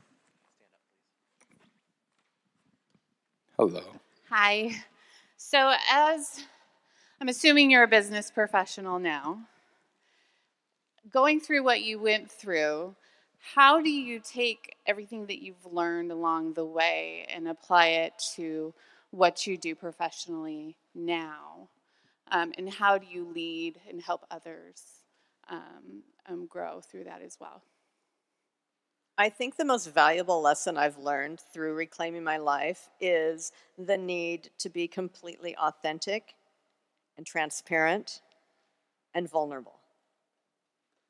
[3.57, 3.81] Hello.
[4.37, 4.69] Hi.
[5.37, 6.43] So, as
[7.21, 9.39] I'm assuming you're a business professional now,
[11.09, 12.97] going through what you went through,
[13.39, 18.73] how do you take everything that you've learned along the way and apply it to
[19.11, 21.69] what you do professionally now?
[22.29, 24.83] Um, and how do you lead and help others
[25.49, 27.61] um, um, grow through that as well?
[29.17, 34.49] I think the most valuable lesson I've learned through reclaiming my life is the need
[34.59, 36.35] to be completely authentic
[37.15, 38.21] and transparent
[39.13, 39.79] and vulnerable.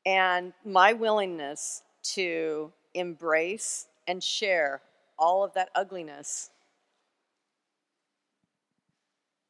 [0.05, 1.81] And my willingness
[2.13, 4.81] to embrace and share
[5.17, 6.51] all of that ugliness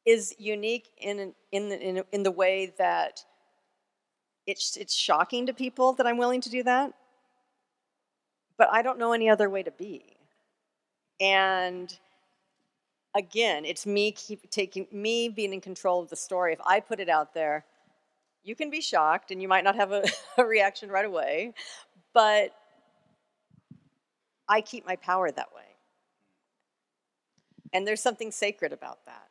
[0.06, 3.26] is unique in, in, in, in the way that
[4.48, 6.94] it's, it's shocking to people that I'm willing to do that
[8.58, 10.18] but I don't know any other way to be.
[11.20, 11.96] And
[13.16, 16.54] again, it's me keep taking me being in control of the story.
[16.54, 17.66] If I put it out there,
[18.44, 20.04] you can be shocked and you might not have a,
[20.38, 21.54] a reaction right away,
[22.14, 22.54] but
[24.48, 25.64] I keep my power that way.
[27.74, 29.28] And there's something sacred about that.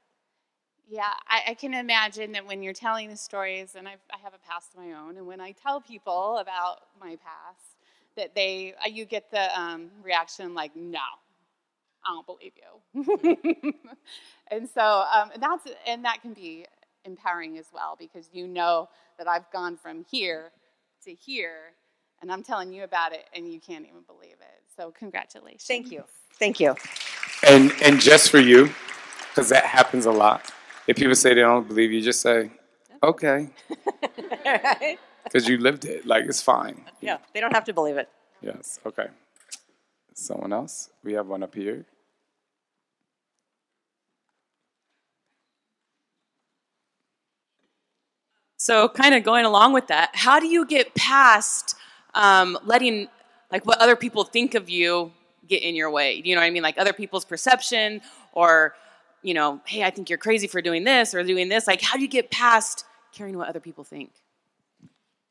[0.86, 4.34] Yeah, I, I, can imagine that when you're telling the stories, and I've, I have
[4.34, 7.73] a past of my own, and when I tell people about my past,
[8.16, 10.98] that they uh, you get the um, reaction like no
[12.04, 13.74] i don't believe you.
[14.50, 16.66] And so um, and that's and that can be
[17.04, 20.52] empowering as well because you know that i've gone from here
[21.04, 21.72] to here
[22.20, 24.62] and i'm telling you about it and you can't even believe it.
[24.76, 25.64] So congratulations.
[25.64, 26.04] Thank you.
[26.34, 26.76] Thank you.
[27.46, 28.70] And and just for you
[29.30, 30.50] because that happens a lot.
[30.86, 32.50] If people say they don't believe you just say
[33.02, 33.48] okay
[35.24, 36.06] because you lived it.
[36.06, 36.84] Like it's fine.
[37.00, 38.08] Yeah, they don't have to believe it.
[38.40, 38.78] Yes.
[38.86, 39.08] Okay.
[40.14, 40.90] Someone else?
[41.02, 41.84] We have one up here.
[48.56, 51.76] So, kind of going along with that, how do you get past
[52.14, 53.08] um, letting
[53.52, 55.12] like what other people think of you
[55.46, 56.22] get in your way?
[56.24, 56.62] You know what I mean?
[56.62, 58.00] Like other people's perception,
[58.32, 58.74] or
[59.22, 61.66] you know, hey, I think you're crazy for doing this or doing this.
[61.66, 64.10] Like, how do you get past caring what other people think?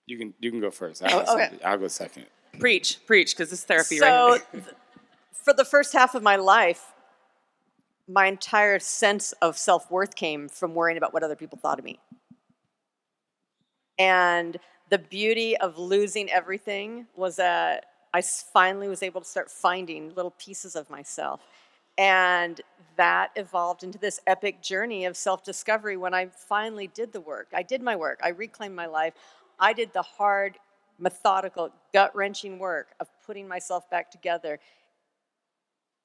[0.05, 1.01] You can you can go first.
[1.03, 1.57] Oh, I'll, oh, okay.
[1.63, 2.25] I'll go second.
[2.59, 4.63] Preach, preach, because this therapy so, right here.
[5.31, 6.93] for the first half of my life,
[8.07, 11.85] my entire sense of self worth came from worrying about what other people thought of
[11.85, 11.99] me.
[13.97, 14.57] And
[14.89, 20.31] the beauty of losing everything was that I finally was able to start finding little
[20.31, 21.41] pieces of myself.
[21.97, 22.59] And
[22.95, 27.47] that evolved into this epic journey of self discovery when I finally did the work.
[27.53, 29.13] I did my work, I reclaimed my life.
[29.59, 30.57] I did the hard,
[30.99, 34.59] methodical, gut wrenching work of putting myself back together.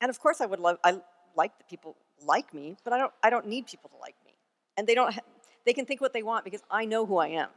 [0.01, 1.01] And of course, I would love, I
[1.37, 4.33] like that people like me, but I don't, I don't need people to like me.
[4.77, 5.21] And they don't, ha-
[5.65, 7.49] they can think what they want because I know who I am.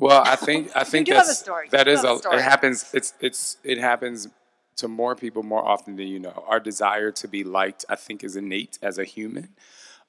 [0.00, 2.90] Well, I think I think that's, that is a, a it happens.
[2.94, 4.28] It's it's it happens
[4.76, 6.42] to more people more often than you know.
[6.48, 9.50] Our desire to be liked, I think, is innate as a human.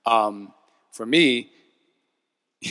[0.05, 0.53] Um,
[0.91, 1.51] for me,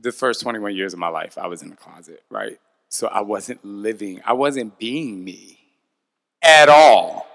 [0.00, 2.58] the first 21 years of my life, I was in the closet, right?
[2.88, 5.58] So I wasn't living, I wasn't being me.
[6.42, 7.26] at all.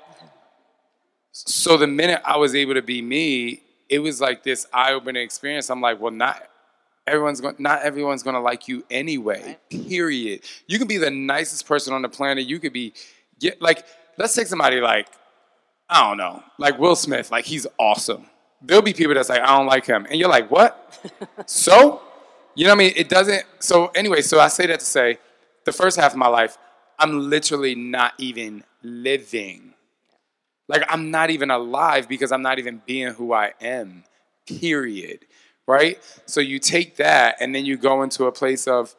[1.32, 5.70] So the minute I was able to be me, it was like this eye-opening experience.
[5.70, 6.44] I'm like, well, not
[7.08, 9.58] everyone's going not everyone's going to like you anyway.
[9.70, 10.42] Period.
[10.68, 12.46] You can be the nicest person on the planet.
[12.46, 12.94] You could be
[13.40, 13.86] get like
[14.18, 15.08] let's take somebody like
[15.90, 18.26] I don't know, like Will Smith, like he's awesome.
[18.62, 20.06] There'll be people that's like, I don't like him.
[20.10, 21.00] And you're like, what?
[21.46, 22.02] so?
[22.56, 22.94] You know what I mean?
[22.96, 23.46] It doesn't.
[23.60, 25.20] So, anyway, so I say that to say
[25.66, 26.58] the first half of my life,
[26.98, 29.74] I'm literally not even living.
[30.68, 34.04] Like, I'm not even alive because I'm not even being who I am,
[34.46, 35.26] period.
[35.68, 36.00] Right?
[36.26, 38.96] So, you take that and then you go into a place of,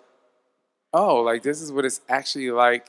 [0.95, 2.87] oh, like, this is what it's actually like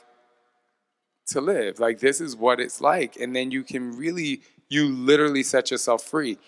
[1.28, 1.80] to live.
[1.80, 3.16] Like, this is what it's like.
[3.16, 6.38] And then you can really, you literally set yourself free.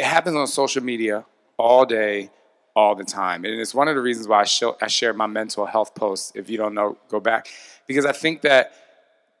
[0.00, 1.26] It happens on social media
[1.58, 2.30] all day,
[2.74, 3.44] all the time.
[3.44, 6.32] And it's one of the reasons why I, I share my mental health posts.
[6.34, 7.48] If you don't know, go back.
[7.86, 8.72] Because I think that,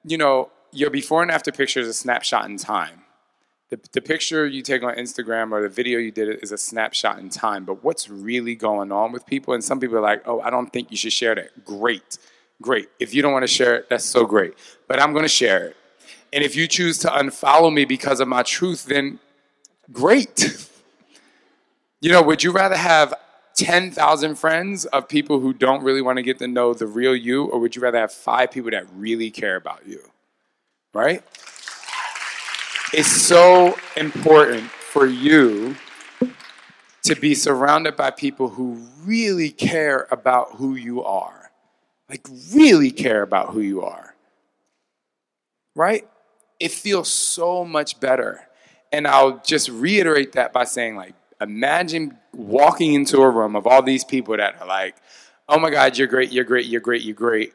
[0.04, 3.02] you know, your before and after picture is a snapshot in time.
[3.70, 7.18] The, the picture you take on Instagram or the video you did is a snapshot
[7.18, 7.64] in time.
[7.64, 9.54] But what's really going on with people?
[9.54, 11.64] And some people are like, oh, I don't think you should share that.
[11.64, 12.18] Great
[12.62, 12.88] great.
[12.98, 14.54] If you don't want to share it, that's so great.
[14.86, 15.76] But I'm going to share it.
[16.32, 19.18] And if you choose to unfollow me because of my truth, then
[19.92, 20.68] great.
[22.00, 23.14] you know, would you rather have
[23.56, 27.44] 10,000 friends of people who don't really want to get to know the real you,
[27.44, 30.00] or would you rather have five people that really care about you?
[30.94, 31.22] Right?
[32.92, 35.76] It's so important for you
[37.02, 41.40] to be surrounded by people who really care about who you are
[42.10, 44.14] like really care about who you are,
[45.76, 46.06] right?
[46.58, 48.48] It feels so much better.
[48.92, 53.82] And I'll just reiterate that by saying, like, imagine walking into a room of all
[53.82, 54.96] these people that are like,
[55.48, 57.54] oh my God, you're great, you're great, you're great, you're great.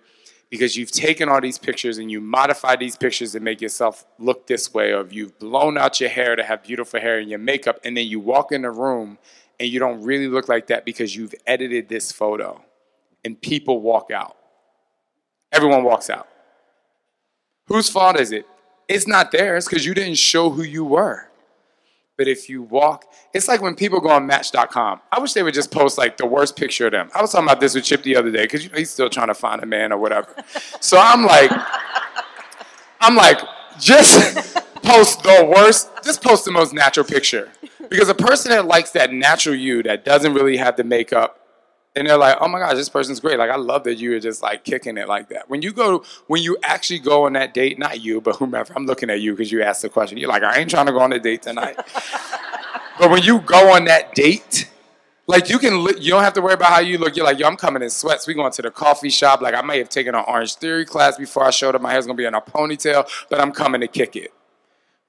[0.50, 4.48] Because you've taken all these pictures and you modify these pictures to make yourself look
[4.48, 7.80] this way, or you've blown out your hair to have beautiful hair and your makeup,
[7.84, 9.18] and then you walk in the room
[9.60, 12.64] and you don't really look like that because you've edited this photo
[13.24, 14.38] and people walk out.
[15.52, 16.28] Everyone walks out.
[17.68, 18.46] Whose fault is it?
[18.88, 21.30] It's not theirs because you didn't show who you were.
[22.18, 25.02] But if you walk, it's like when people go on Match.com.
[25.12, 27.10] I wish they would just post like the worst picture of them.
[27.14, 29.10] I was talking about this with Chip the other day because you know, he's still
[29.10, 30.34] trying to find a man or whatever.
[30.80, 31.52] So I'm like,
[33.02, 33.40] I'm like,
[33.80, 35.90] just post the worst.
[36.04, 37.52] Just post the most natural picture
[37.90, 41.45] because a person that likes that natural you that doesn't really have the makeup
[41.96, 43.39] and they're like, "Oh my gosh, this person's great!
[43.39, 46.04] Like, I love that you are just like kicking it like that." When you go,
[46.28, 49.32] when you actually go on that date, not you, but whomever, I'm looking at you
[49.32, 50.18] because you asked the question.
[50.18, 51.78] You're like, "I ain't trying to go on a date tonight."
[53.00, 54.70] but when you go on that date,
[55.28, 57.16] like you can, you don't have to worry about how you look.
[57.16, 58.28] You're like, "Yo, I'm coming in sweats.
[58.28, 59.41] We going to the coffee shop.
[59.41, 61.82] Like, I may have taken an Orange Theory class before I showed up.
[61.82, 64.34] My hair's gonna be in a ponytail, but I'm coming to kick it."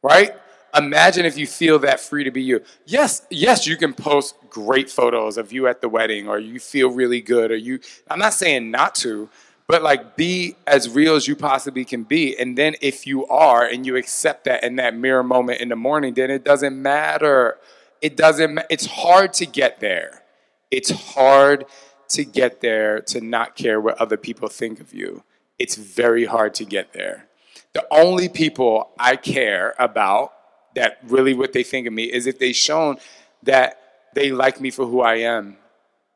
[0.03, 0.35] Right?
[0.77, 2.63] Imagine if you feel that free to be you.
[2.85, 6.91] Yes, yes, you can post great photos of you at the wedding or you feel
[6.91, 9.29] really good or you I'm not saying not to,
[9.67, 12.39] but like be as real as you possibly can be.
[12.39, 15.77] And then if you are and you accept that in that mirror moment in the
[15.77, 17.59] morning, then it doesn't matter.
[18.03, 20.23] It doesn't it's hard to get there.
[20.71, 21.65] It's hard
[22.09, 25.23] to get there to not care what other people think of you.
[25.59, 27.29] It's very hard to get there.
[27.73, 30.33] The only people I care about
[30.77, 32.99] that really what they think of me is if they've shown
[33.43, 33.81] that
[34.15, 35.57] they like me for who I am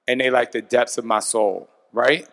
[0.07, 2.29] and they like the depths of my soul, right?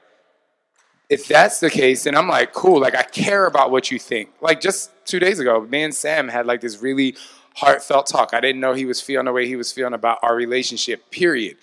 [1.09, 4.29] If that's the case, then I'm like, cool, like I care about what you think.
[4.41, 7.15] Like just two days ago, me and Sam had like this really
[7.55, 8.33] heartfelt talk.
[8.33, 11.57] I didn't know he was feeling the way he was feeling about our relationship, period.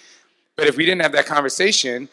[0.56, 2.08] But if we didn't have that conversation,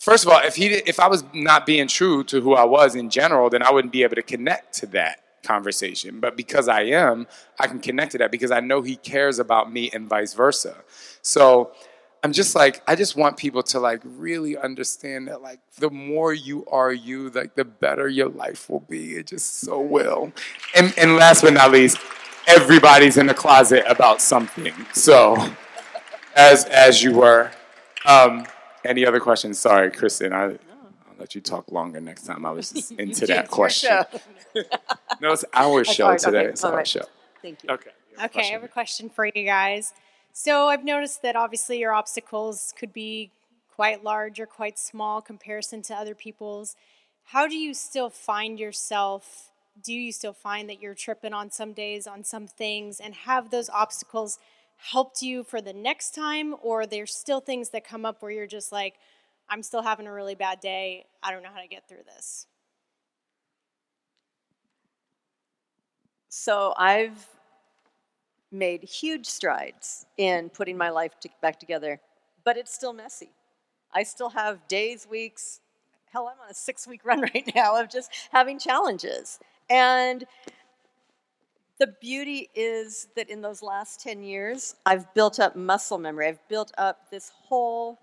[0.00, 2.96] first of all, if he if I was not being true to who I was
[2.96, 6.20] in general, then I wouldn't be able to connect to that conversation.
[6.20, 7.26] But because I am,
[7.58, 10.76] I can connect to that because I know he cares about me and vice versa.
[11.22, 11.72] So
[12.22, 16.32] I'm just like, I just want people to like really understand that like the more
[16.32, 19.12] you are you, like the better your life will be.
[19.12, 20.32] It just so will.
[20.74, 21.98] And and last but not least,
[22.46, 24.74] everybody's in the closet about something.
[24.92, 25.36] So
[26.36, 27.50] as as you were.
[28.06, 28.46] Um,
[28.84, 29.58] any other questions?
[29.58, 30.32] Sorry, Kristen.
[30.32, 30.58] I
[31.20, 32.44] let you talk longer next time.
[32.44, 33.90] I was just into that question.
[35.20, 36.38] no, it's our show today.
[36.38, 36.48] Okay.
[36.48, 36.86] It's our right.
[36.86, 37.02] show.
[37.42, 37.70] Thank you.
[37.70, 37.90] Okay.
[38.24, 39.92] Okay, I have a question for you guys.
[40.32, 43.30] So I've noticed that obviously your obstacles could be
[43.74, 46.76] quite large or quite small comparison to other people's.
[47.24, 49.50] How do you still find yourself?
[49.82, 53.50] Do you still find that you're tripping on some days on some things and have
[53.50, 54.38] those obstacles
[54.76, 58.46] helped you for the next time or there's still things that come up where you're
[58.46, 58.94] just like,
[59.50, 61.06] I'm still having a really bad day.
[61.22, 62.46] I don't know how to get through this.
[66.28, 67.26] So I've
[68.52, 72.00] made huge strides in putting my life to, back together,
[72.44, 73.30] but it's still messy.
[73.92, 75.60] I still have days, weeks,
[76.12, 79.40] hell, I'm on a six week run right now of just having challenges.
[79.68, 80.24] And
[81.80, 86.28] the beauty is that in those last 10 years, I've built up muscle memory.
[86.28, 87.98] I've built up this whole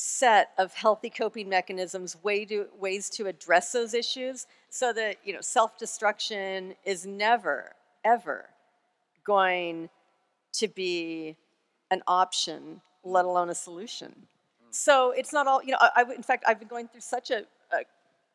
[0.00, 5.32] set of healthy coping mechanisms, way to, ways to address those issues, so that you
[5.32, 7.72] know self-destruction is never,
[8.04, 8.44] ever
[9.24, 9.88] going
[10.52, 11.36] to be
[11.90, 14.14] an option, let alone a solution.
[14.14, 14.72] Mm.
[14.72, 17.32] So it's not all, you know, I, I in fact, I've been going through such
[17.32, 17.40] a,
[17.72, 17.78] a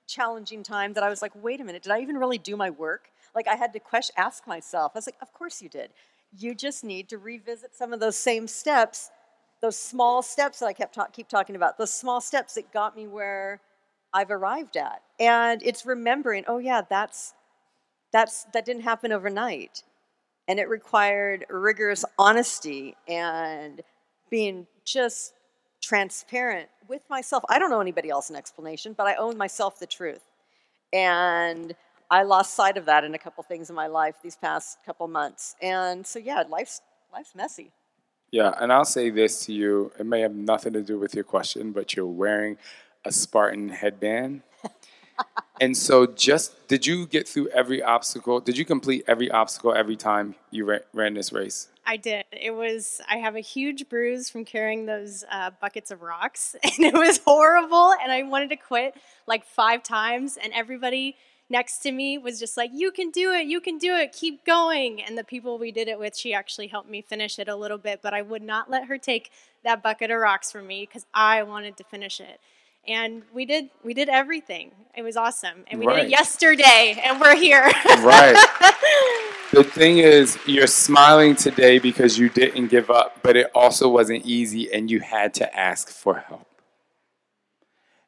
[0.06, 2.72] challenging time that I was like, wait a minute, did I even really do my
[2.72, 3.10] work?
[3.34, 4.92] Like I had to question, ask myself.
[4.96, 5.92] I was like, of course you did.
[6.38, 9.12] You just need to revisit some of those same steps,
[9.64, 12.98] those small steps that I kept ta- keep talking about, those small steps that got
[12.98, 13.62] me where
[14.14, 15.02] I've arrived at.
[15.22, 17.34] And it's remembering, oh yeah, that's
[18.12, 19.84] that's that didn't happen overnight.
[20.50, 23.82] And it required rigorous honesty and
[24.30, 25.34] being just
[25.82, 27.46] transparent with myself.
[27.48, 30.24] I don't know anybody else an explanation, but I own myself the truth.
[30.92, 31.74] And
[32.12, 35.08] I lost sight of that in a couple things in my life these past couple
[35.08, 35.56] months.
[35.62, 36.82] And so yeah, life's
[37.14, 37.72] life's messy.
[38.34, 39.92] Yeah, and I'll say this to you.
[40.00, 42.58] It may have nothing to do with your question, but you're wearing
[43.06, 44.42] a Spartan headband.
[45.62, 48.40] and so just did you get through every obstacle?
[48.40, 51.68] Did you complete every obstacle every time you ran, ran this race?
[51.86, 52.26] I did.
[52.32, 56.80] It was, I have a huge bruise from carrying those uh, buckets of rocks, and
[56.80, 57.94] it was horrible.
[58.02, 58.96] And I wanted to quit
[59.28, 61.18] like five times, and everybody
[61.50, 64.46] next to me was just like, You can do it, you can do it, keep
[64.46, 65.02] going.
[65.02, 67.78] And the people we did it with, she actually helped me finish it a little
[67.78, 69.32] bit, but I would not let her take
[69.64, 72.40] that bucket of rocks from me because I wanted to finish it.
[72.86, 74.72] And we did we did everything.
[74.96, 75.64] It was awesome.
[75.68, 75.96] And we right.
[75.98, 77.72] did it yesterday and we're here.
[78.00, 78.36] Right.
[79.54, 84.26] The thing is you're smiling today because you didn't give up but it also wasn't
[84.26, 86.48] easy and you had to ask for help.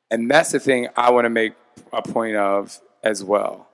[0.10, 1.54] And that's the thing i want to make
[1.94, 3.70] a point of as well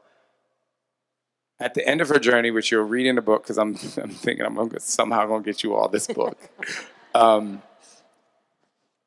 [1.59, 4.45] at the end of her journey which you're reading the book because I'm, I'm thinking
[4.45, 6.37] i'm gonna, somehow going to get you all this book
[7.15, 7.63] um,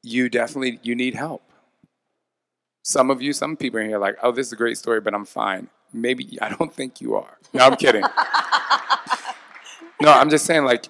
[0.02, 1.42] you definitely you need help
[2.84, 5.14] some of you, some people in here, like, oh, this is a great story, but
[5.14, 5.68] I'm fine.
[5.92, 7.38] Maybe I don't think you are.
[7.54, 8.02] No, I'm kidding.
[10.02, 10.88] no, I'm just saying, like,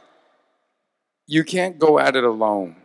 [1.26, 2.76] you can't go at it alone.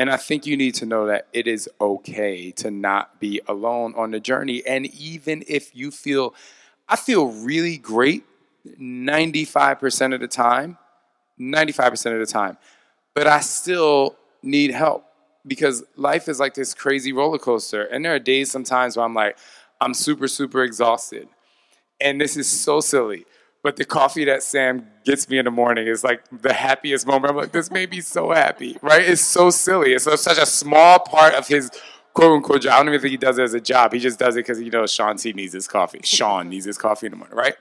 [0.00, 3.92] And I think you need to know that it is okay to not be alone
[3.98, 4.62] on the journey.
[4.66, 6.34] And even if you feel,
[6.88, 8.24] I feel really great
[8.66, 10.78] 95% of the time,
[11.38, 12.56] 95% of the time,
[13.12, 15.04] but I still need help
[15.46, 17.82] because life is like this crazy roller coaster.
[17.82, 19.36] And there are days sometimes where I'm like,
[19.82, 21.28] I'm super, super exhausted.
[22.00, 23.26] And this is so silly.
[23.62, 27.30] But the coffee that Sam gets me in the morning is like the happiest moment.
[27.30, 29.02] I'm like, this made me so happy, right?
[29.02, 29.92] It's so silly.
[29.92, 31.70] It's such a small part of his
[32.14, 32.72] quote unquote job.
[32.72, 33.92] I don't even think he does it as a job.
[33.92, 36.00] He just does it because he knows Shaun T needs his coffee.
[36.02, 37.54] Shaun needs his coffee in the morning, right?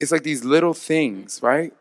[0.00, 1.72] It's like these little things, right?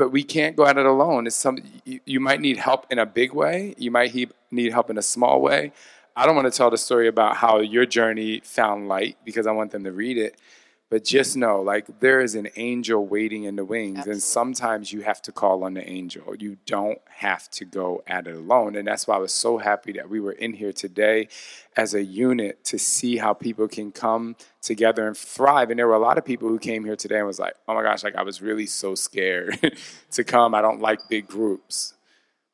[0.00, 1.26] but we can't go at it alone.
[1.26, 3.74] It's some you, you might need help in a big way.
[3.76, 4.16] You might
[4.50, 5.72] need help in a small way.
[6.16, 9.52] I don't want to tell the story about how your journey found light because I
[9.52, 10.40] want them to read it.
[10.90, 13.98] But just know, like, there is an angel waiting in the wings.
[13.98, 14.12] Absolutely.
[14.12, 16.34] And sometimes you have to call on the angel.
[16.36, 18.74] You don't have to go at it alone.
[18.74, 21.28] And that's why I was so happy that we were in here today
[21.76, 25.70] as a unit to see how people can come together and thrive.
[25.70, 27.74] And there were a lot of people who came here today and was like, oh
[27.74, 29.60] my gosh, like, I was really so scared
[30.10, 30.56] to come.
[30.56, 31.94] I don't like big groups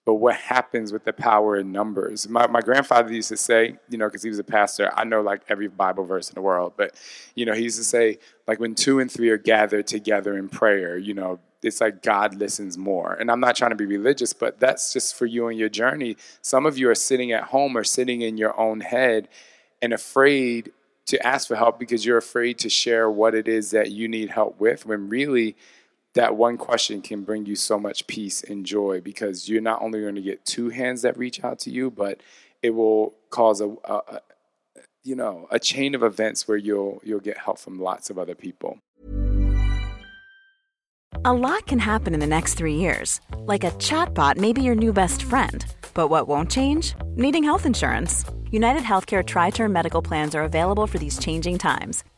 [0.07, 2.29] but what happens with the power in numbers.
[2.29, 5.21] My, my grandfather used to say, you know, because he was a pastor, I know
[5.21, 6.95] like every Bible verse in the world, but,
[7.35, 10.49] you know, he used to say, like, when two and three are gathered together in
[10.49, 13.15] prayer, you know, it's like God listens more.
[13.15, 16.17] And I'm not trying to be religious, but that's just for you and your journey.
[16.41, 19.29] Some of you are sitting at home or sitting in your own head
[19.83, 20.71] and afraid
[21.07, 24.31] to ask for help because you're afraid to share what it is that you need
[24.31, 25.57] help with when really
[26.17, 30.01] that one question can bring you so much peace and joy because you're not only
[30.01, 32.23] going to get two hands that reach out to you, but
[32.63, 34.21] it will cause a, a, a
[35.05, 38.35] you know a chain of events where you'll you'll get help from lots of other
[38.35, 38.79] people.
[41.25, 44.75] A lot can happen in the next three years, like a chatbot may be your
[44.75, 45.67] new best friend.
[45.93, 46.95] But what won't change?
[47.15, 48.25] Needing health insurance.
[48.51, 52.05] United Healthcare Tri Term Medical Plans are available for these changing times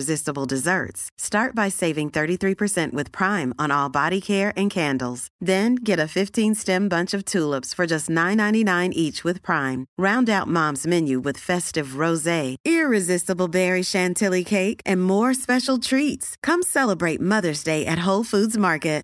[0.00, 1.08] desserts.
[1.16, 5.28] Start by saving 33% with Prime on all body care and candles.
[5.40, 9.86] Then get a 15-stem bunch of tulips for just $9.99 each with Prime.
[9.96, 16.36] Round out Mom's menu with festive rosé, irresistible berry chantilly cake, and more special treats.
[16.42, 18.96] Come celebrate Mother's Day at Whole Foods Market.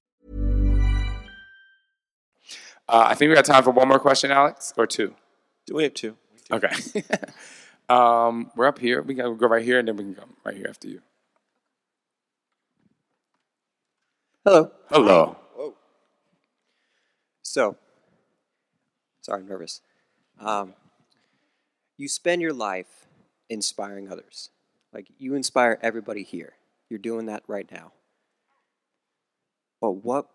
[2.89, 5.15] Uh, I think we got time for one more question, Alex, or two.
[5.73, 6.17] We have two.
[6.51, 6.69] Okay.
[7.89, 9.03] um, we're up here.
[9.03, 11.01] We can go right here, and then we can come right here after you.
[14.45, 14.73] Hello.
[14.89, 15.37] Hello.
[17.43, 17.77] So,
[19.21, 19.83] sorry, I'm nervous.
[20.41, 20.75] Um,
[21.99, 23.07] you spend your life
[23.49, 24.51] inspiring others.
[24.93, 26.55] Like, you inspire everybody here.
[26.89, 27.93] You're doing that right now.
[29.81, 30.27] But what,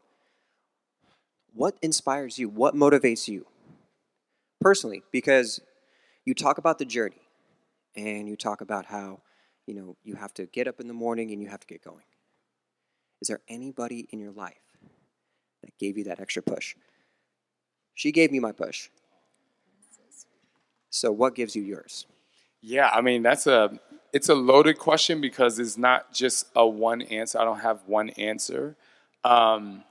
[1.53, 2.49] what inspires you?
[2.49, 3.45] What motivates you?
[4.61, 5.59] Personally, because
[6.23, 7.26] you talk about the journey
[7.97, 9.19] and you talk about how,
[9.65, 11.83] you know, you have to get up in the morning and you have to get
[11.83, 12.05] going.
[13.21, 14.77] Is there anybody in your life
[15.63, 16.75] that gave you that extra push?
[17.95, 18.89] She gave me my push.
[20.91, 22.05] So what gives you yours?
[22.61, 23.79] Yeah, I mean that's a
[24.13, 27.39] it's a loaded question because it's not just a one answer.
[27.39, 28.75] I don't have one answer.
[29.23, 29.83] Um,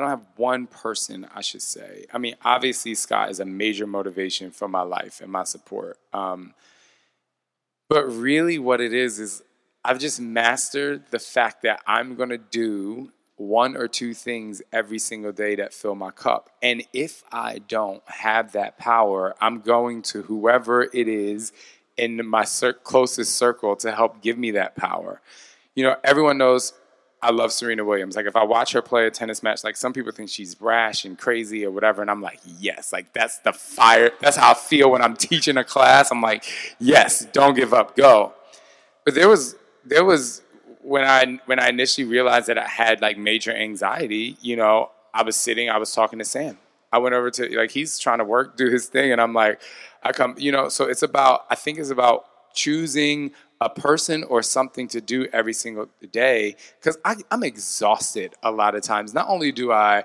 [0.00, 2.06] I don't have one person, I should say.
[2.12, 5.98] I mean, obviously, Scott is a major motivation for my life and my support.
[6.14, 6.54] Um,
[7.90, 9.42] but really, what it is is
[9.84, 14.98] I've just mastered the fact that I'm going to do one or two things every
[14.98, 16.48] single day that fill my cup.
[16.62, 21.52] And if I don't have that power, I'm going to whoever it is
[21.98, 25.20] in my cir- closest circle to help give me that power.
[25.74, 26.72] You know, everyone knows
[27.22, 28.16] I love Serena Williams.
[28.16, 31.04] Like if I watch her play a tennis match, like some people think she's brash
[31.04, 34.10] and crazy or whatever, and I'm like, yes, like that's the fire.
[34.20, 36.10] That's how I feel when I'm teaching a class.
[36.10, 36.44] I'm like,
[36.78, 38.32] yes, don't give up, go.
[39.04, 39.54] But there was
[39.84, 40.42] there was
[40.82, 45.22] when I when I initially realized that I had like major anxiety, you know, I
[45.22, 46.58] was sitting, I was talking to Sam.
[46.92, 49.60] I went over to like he's trying to work, do his thing, and I'm like,
[50.02, 54.42] I come, you know, so it's about I think it's about choosing a person or
[54.42, 59.12] something to do every single day because I'm exhausted a lot of times.
[59.12, 60.04] Not only do I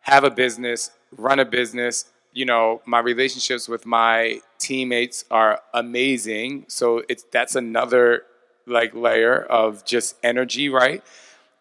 [0.00, 6.66] have a business, run a business, you know, my relationships with my teammates are amazing.
[6.68, 8.24] So it's that's another
[8.66, 11.02] like layer of just energy, right?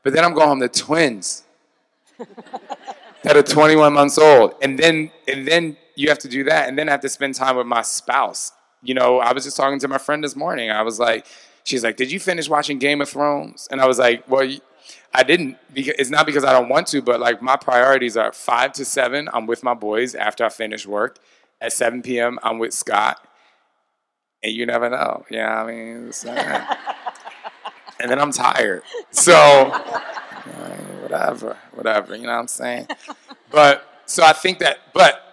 [0.03, 1.43] But then I'm going home to twins
[3.23, 6.77] that are 21 months old, and then and then you have to do that, and
[6.77, 8.51] then I have to spend time with my spouse.
[8.83, 10.69] You know, I was just talking to my friend this morning.
[10.69, 11.25] I was like,
[11.63, 14.49] she's like, "Did you finish watching Game of Thrones?" And I was like, "Well."
[15.15, 15.57] I didn't.
[15.75, 19.29] It's not because I don't want to, but like my priorities are five to seven.
[19.31, 21.19] I'm with my boys after I finish work.
[21.63, 23.25] At 7 p.m., I'm with Scott.
[24.43, 25.23] And you never know.
[25.29, 26.75] Yeah, I mean, uh,
[28.01, 28.83] and then I'm tired.
[29.11, 29.33] So,
[31.01, 32.87] whatever, whatever, you know what I'm saying?
[33.49, 35.32] But, so I think that, but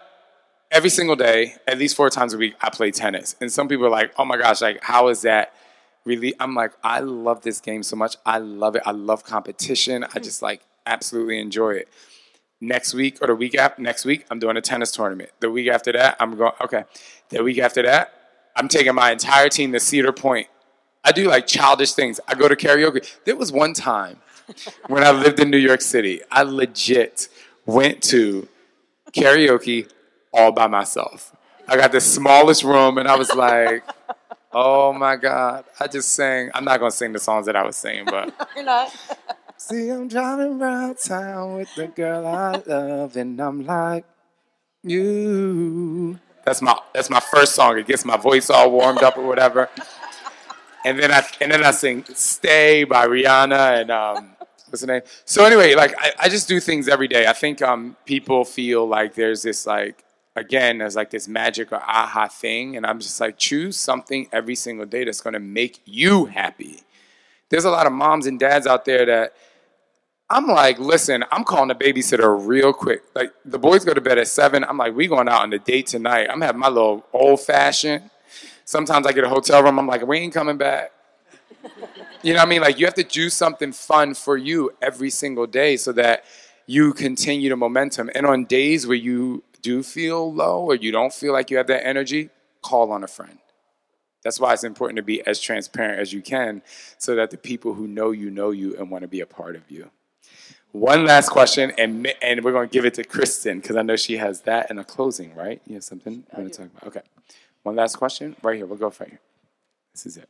[0.71, 3.37] every single day, at least four times a week, I play tennis.
[3.41, 5.55] And some people are like, oh my gosh, like, how is that
[6.05, 6.35] really?
[6.41, 8.17] I'm like, I love this game so much.
[8.25, 8.83] I love it.
[8.87, 10.05] I love competition.
[10.15, 11.89] I just like absolutely enjoy it.
[12.61, 15.31] Next week or the week after, next week, I'm doing a tennis tournament.
[15.41, 16.85] The week after that, I'm going, okay.
[17.31, 18.13] The week after that,
[18.55, 20.49] I'm taking my entire team to Cedar Point.
[21.03, 22.21] I do like childish things.
[22.29, 23.09] I go to karaoke.
[23.25, 24.19] There was one time
[24.89, 27.29] when I lived in New York City, I legit
[27.65, 28.47] went to
[29.13, 29.91] karaoke
[30.33, 31.35] all by myself.
[31.69, 33.85] I got the smallest room and I was like,
[34.53, 35.65] oh my God.
[35.79, 36.51] I just sang.
[36.55, 38.35] I'm not going to sing the songs that I was singing, but.
[38.55, 38.95] You're not.
[39.57, 44.07] See, I'm driving around town with the girl I love, and I'm like,
[44.83, 46.19] you.
[46.45, 47.79] That's my that's my first song.
[47.79, 49.69] It gets my voice all warmed up or whatever.
[50.85, 54.31] And then I and then I sing "Stay" by Rihanna and um,
[54.71, 55.03] what's the name?
[55.27, 57.27] So anyway, like I, I just do things every day.
[57.27, 60.03] I think um, people feel like there's this like
[60.41, 64.57] again there's like this magic or aha thing, and I'm just like choose something every
[64.57, 66.81] single day that's going to make you happy.
[67.51, 69.35] There's a lot of moms and dads out there that
[70.29, 73.03] I'm like, listen, I'm calling a babysitter real quick.
[73.15, 74.65] Like the boys go to bed at seven.
[74.65, 76.29] I'm like, we going out on a date tonight.
[76.31, 78.11] I'm having my little old fashioned.
[78.65, 79.79] Sometimes I get a hotel room.
[79.79, 80.93] I'm like, we ain't coming back.
[82.23, 82.61] You know what I mean?
[82.61, 86.25] Like you have to do something fun for you every single day so that
[86.67, 88.11] you continue the momentum.
[88.15, 91.67] And on days where you do feel low or you don't feel like you have
[91.69, 92.31] that energy,
[92.63, 93.39] call on a friend.
[94.23, 96.63] That's why it's important to be as transparent as you can
[96.99, 99.57] so that the people who know you know you and want to be a part
[99.57, 99.91] of you.
[100.73, 103.97] One last question, and, and we're going to give it to Kristen because I know
[103.97, 105.61] she has that in a closing, right?
[105.67, 106.87] You have something you want to talk about?
[106.89, 107.03] Okay.
[107.65, 108.67] One last question, right here.
[108.67, 109.21] We'll go right here.
[109.93, 110.29] This is it.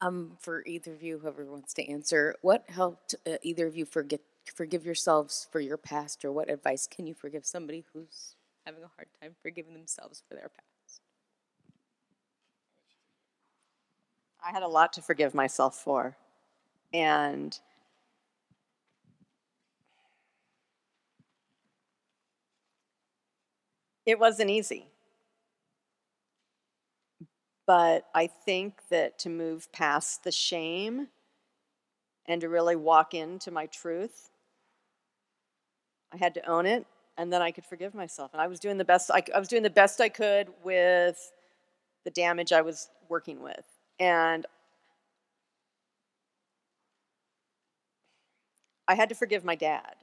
[0.00, 3.84] Um, for either of you, whoever wants to answer, what helped uh, either of you
[3.84, 4.20] forget
[4.52, 8.36] forgive yourselves for your past, or what advice can you forgive somebody who's
[8.66, 11.00] having a hard time forgiving themselves for their past?
[14.44, 16.16] I had a lot to forgive myself for.
[16.92, 17.58] And
[24.06, 24.86] it wasn't easy.
[27.66, 31.08] But I think that to move past the shame
[32.24, 34.30] and to really walk into my truth,
[36.12, 36.86] I had to own it
[37.16, 38.32] and then I could forgive myself.
[38.32, 41.32] And I was doing the best I, I was doing the best I could with
[42.04, 43.64] the damage I was working with.
[43.98, 44.46] And
[48.86, 49.96] I had to forgive my dad.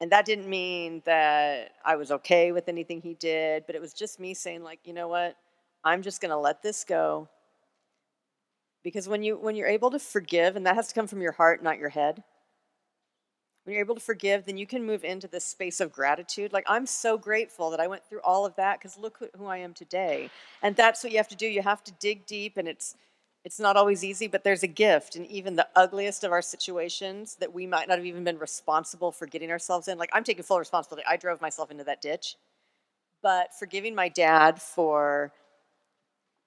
[0.00, 3.94] And that didn't mean that I was okay with anything he did, but it was
[3.94, 5.36] just me saying like, you know what?
[5.82, 7.28] I'm just going to let this go.
[8.84, 11.32] Because when you when you're able to forgive and that has to come from your
[11.32, 12.22] heart, not your head.
[13.66, 16.52] When you're able to forgive, then you can move into this space of gratitude.
[16.52, 19.56] Like I'm so grateful that I went through all of that cuz look who I
[19.56, 20.30] am today.
[20.62, 21.48] And that's what you have to do.
[21.48, 22.94] You have to dig deep and it's
[23.44, 27.36] it's not always easy, but there's a gift in even the ugliest of our situations
[27.36, 29.98] that we might not have even been responsible for getting ourselves in.
[29.98, 31.06] Like, I'm taking full responsibility.
[31.08, 32.34] I drove myself into that ditch.
[33.22, 35.32] But forgiving my dad for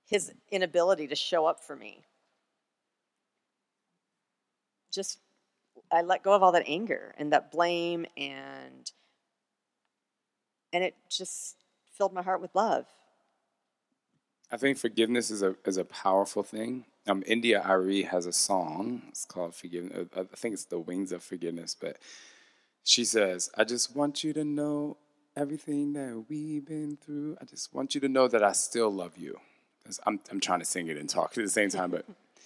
[0.08, 2.04] his inability to show up for me,
[4.92, 5.20] just,
[5.92, 8.92] I let go of all that anger and that blame, and,
[10.72, 11.58] and it just
[11.94, 12.86] filled my heart with love.
[14.52, 16.86] I think forgiveness is a is a powerful thing.
[17.08, 19.04] Um, India.Arie has a song.
[19.10, 21.98] It's called "Forgiveness." Uh, I think it's "The Wings of Forgiveness." But
[22.84, 24.98] she says, "I just want you to know
[25.36, 27.38] everything that we've been through.
[27.40, 29.38] I just want you to know that I still love you."
[30.06, 32.06] I'm I'm trying to sing it and talk at the same time, but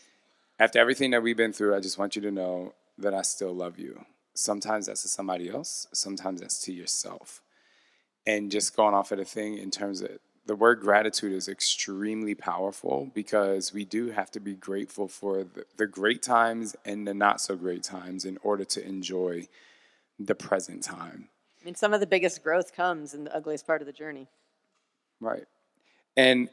[0.60, 3.54] after everything that we've been through, I just want you to know that I still
[3.54, 4.06] love you.
[4.34, 5.88] Sometimes that's to somebody else.
[5.94, 7.42] Sometimes that's to yourself.
[8.26, 10.12] And just going off of the thing in terms of
[10.46, 15.66] the word gratitude is extremely powerful because we do have to be grateful for the,
[15.78, 19.48] the, great times and the not so great times in order to enjoy
[20.20, 21.30] the present time.
[21.62, 24.28] I mean, some of the biggest growth comes in the ugliest part of the journey.
[25.22, 25.46] Right.
[26.18, 26.50] And,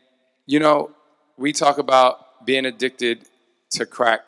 [0.46, 0.92] you know,
[1.36, 3.24] we talk about being addicted
[3.70, 4.20] to crack,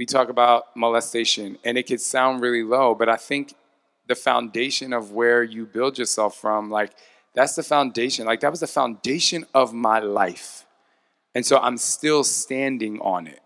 [0.00, 3.52] we talk about molestation, and it could sound really low, but I think
[4.08, 6.92] the foundation of where you build yourself from, like,
[7.34, 8.24] that's the foundation.
[8.24, 10.64] Like that was the foundation of my life.
[11.34, 13.40] And so I'm still standing on it.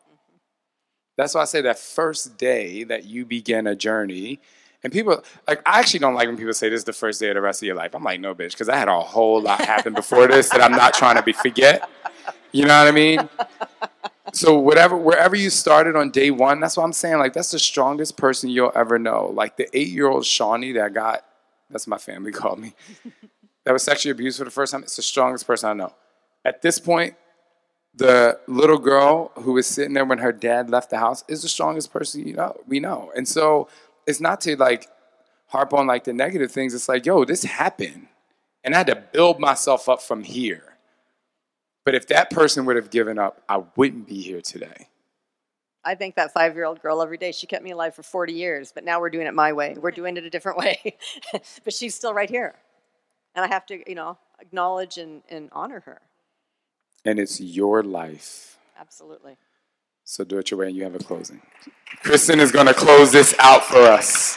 [1.16, 4.38] That's why I say that first day that you begin a journey,
[4.84, 7.30] and people like I actually don't like when people say this is the first day
[7.30, 7.96] of the rest of your life.
[7.96, 10.70] I'm like, no, bitch, because I had a whole lot happen before this that I'm
[10.70, 11.90] not trying to be forget.
[12.52, 13.28] You know what I mean?
[14.34, 17.18] So whatever wherever you started on day one, that's what I'm saying.
[17.18, 19.30] Like that's the strongest person you'll ever know.
[19.32, 21.24] Like the eight year old Shawnee that got
[21.70, 22.74] that's my family called me
[23.64, 25.94] that was sexually abused for the first time, it's the strongest person I know.
[26.44, 27.14] At this point,
[27.94, 31.48] the little girl who was sitting there when her dad left the house is the
[31.48, 33.12] strongest person you know we know.
[33.16, 33.68] And so
[34.06, 34.88] it's not to like
[35.46, 36.74] harp on like the negative things.
[36.74, 38.08] It's like, yo, this happened.
[38.64, 40.73] And I had to build myself up from here.
[41.84, 44.88] But if that person would have given up, I wouldn't be here today.
[45.84, 47.30] I thank that five year old girl every day.
[47.32, 49.76] She kept me alive for 40 years, but now we're doing it my way.
[49.78, 50.96] We're doing it a different way.
[51.32, 52.54] but she's still right here
[53.34, 56.00] and I have to, you know, acknowledge and, and honor her.
[57.04, 58.58] And it's your life.
[58.78, 59.36] Absolutely.
[60.04, 61.40] So do it your way, and you have a closing.
[62.02, 64.36] Kristen is going to close this out for us.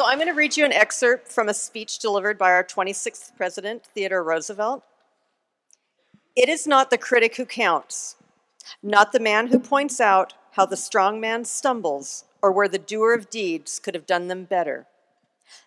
[0.00, 3.36] So I'm going to read you an excerpt from a speech delivered by our 26th
[3.36, 4.82] president, Theodore Roosevelt.
[6.34, 8.16] It is not the critic who counts,
[8.82, 13.12] not the man who points out how the strong man stumbles or where the doer
[13.12, 14.86] of deeds could have done them better.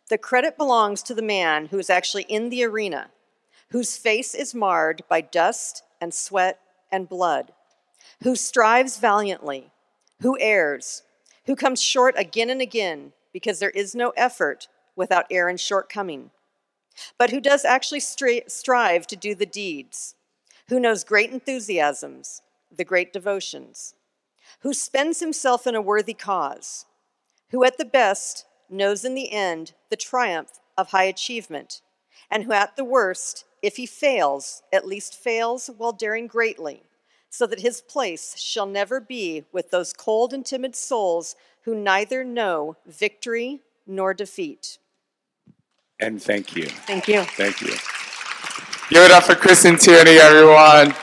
[0.09, 3.11] The credit belongs to the man who is actually in the arena,
[3.69, 6.59] whose face is marred by dust and sweat
[6.91, 7.53] and blood,
[8.23, 9.69] who strives valiantly,
[10.21, 11.03] who errs,
[11.45, 16.29] who comes short again and again because there is no effort without and shortcoming,
[17.17, 20.15] but who does actually strive to do the deeds,
[20.69, 22.41] who knows great enthusiasms,
[22.75, 23.95] the great devotions,
[24.59, 26.85] who spends himself in a worthy cause,
[27.49, 31.81] who at the best knows in the end the triumph of high achievement,
[32.29, 36.83] and who at the worst, if he fails, at least fails while daring greatly,
[37.33, 42.23] so that his place shall never be with those cold and timid souls who neither
[42.23, 44.77] know victory nor defeat.
[45.99, 46.67] And thank you.
[46.67, 47.23] Thank you.
[47.23, 47.73] Thank you.
[48.91, 50.93] Give it up for Kristen Tierney, everyone.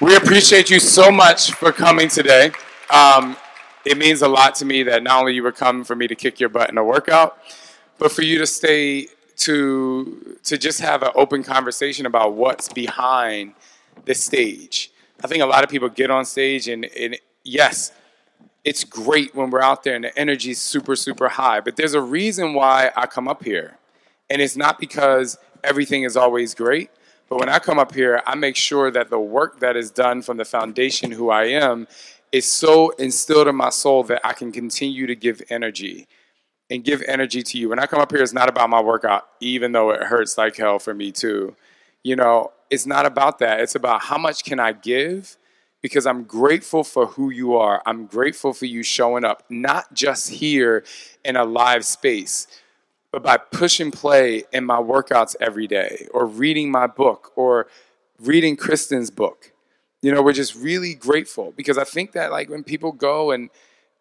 [0.00, 2.50] We appreciate you so much for coming today.
[2.90, 3.36] Um,
[3.84, 6.16] it means a lot to me that not only you were coming for me to
[6.16, 7.38] kick your butt in a workout,
[7.98, 9.06] but for you to stay
[9.36, 13.54] to to just have an open conversation about what's behind
[14.04, 14.90] the stage.
[15.22, 17.92] I think a lot of people get on stage and, and yes,
[18.64, 21.60] it's great when we're out there and the energy is super, super high.
[21.60, 23.78] But there's a reason why I come up here.
[24.30, 26.90] And it's not because everything is always great.
[27.28, 30.22] But when I come up here, I make sure that the work that is done
[30.22, 31.86] from the foundation who I am
[32.32, 36.06] is so instilled in my soul that I can continue to give energy
[36.70, 37.70] and give energy to you.
[37.70, 40.56] When I come up here, it's not about my workout, even though it hurts like
[40.56, 41.56] hell for me too.
[42.02, 43.60] You know, it's not about that.
[43.60, 45.36] It's about how much can I give
[45.80, 47.82] because I'm grateful for who you are.
[47.86, 50.84] I'm grateful for you showing up, not just here
[51.24, 52.46] in a live space,
[53.12, 57.68] but by pushing play in my workouts every day or reading my book or
[58.20, 59.52] reading Kristen's book.
[60.02, 63.50] You know, we're just really grateful because I think that like when people go and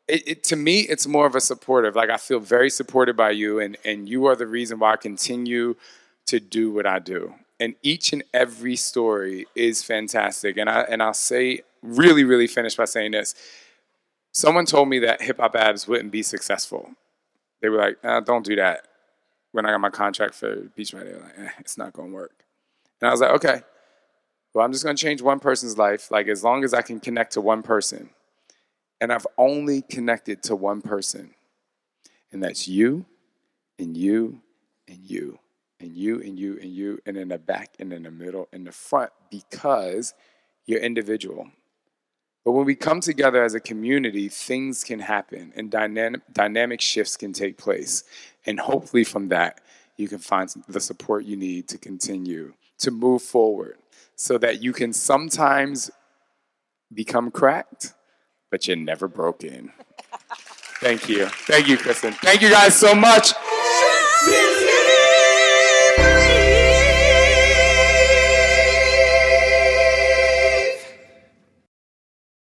[0.07, 1.95] it, it, to me, it's more of a supportive.
[1.95, 4.95] Like I feel very supported by you, and and you are the reason why I
[4.95, 5.75] continue
[6.27, 7.33] to do what I do.
[7.59, 10.57] And each and every story is fantastic.
[10.57, 13.33] And I and I'll say really, really finish by saying this.
[14.31, 16.91] Someone told me that hip hop abs wouldn't be successful.
[17.61, 18.87] They were like, uh, "Don't do that."
[19.51, 22.15] When I got my contract for Beach Right, they like, eh, "It's not going to
[22.15, 22.45] work."
[23.01, 23.61] And I was like, "Okay,
[24.53, 26.11] well, I'm just going to change one person's life.
[26.11, 28.11] Like as long as I can connect to one person."
[28.99, 31.35] And I've only connected to one person,
[32.31, 33.05] and that's you,
[33.77, 34.41] and you,
[34.87, 35.39] and you,
[35.79, 38.65] and you, and you, and you, and in the back, and in the middle, and
[38.65, 40.13] the front, because
[40.65, 41.49] you're individual.
[42.43, 47.17] But when we come together as a community, things can happen and dynamic, dynamic shifts
[47.17, 48.05] can take place.
[48.45, 49.59] And hopefully, from that,
[49.97, 53.77] you can find the support you need to continue to move forward
[54.15, 55.91] so that you can sometimes
[56.93, 57.93] become cracked,
[58.49, 59.73] but you're never broken.
[60.79, 61.25] Thank you.
[61.25, 62.13] Thank you, Kristen.
[62.13, 63.33] Thank you guys so much.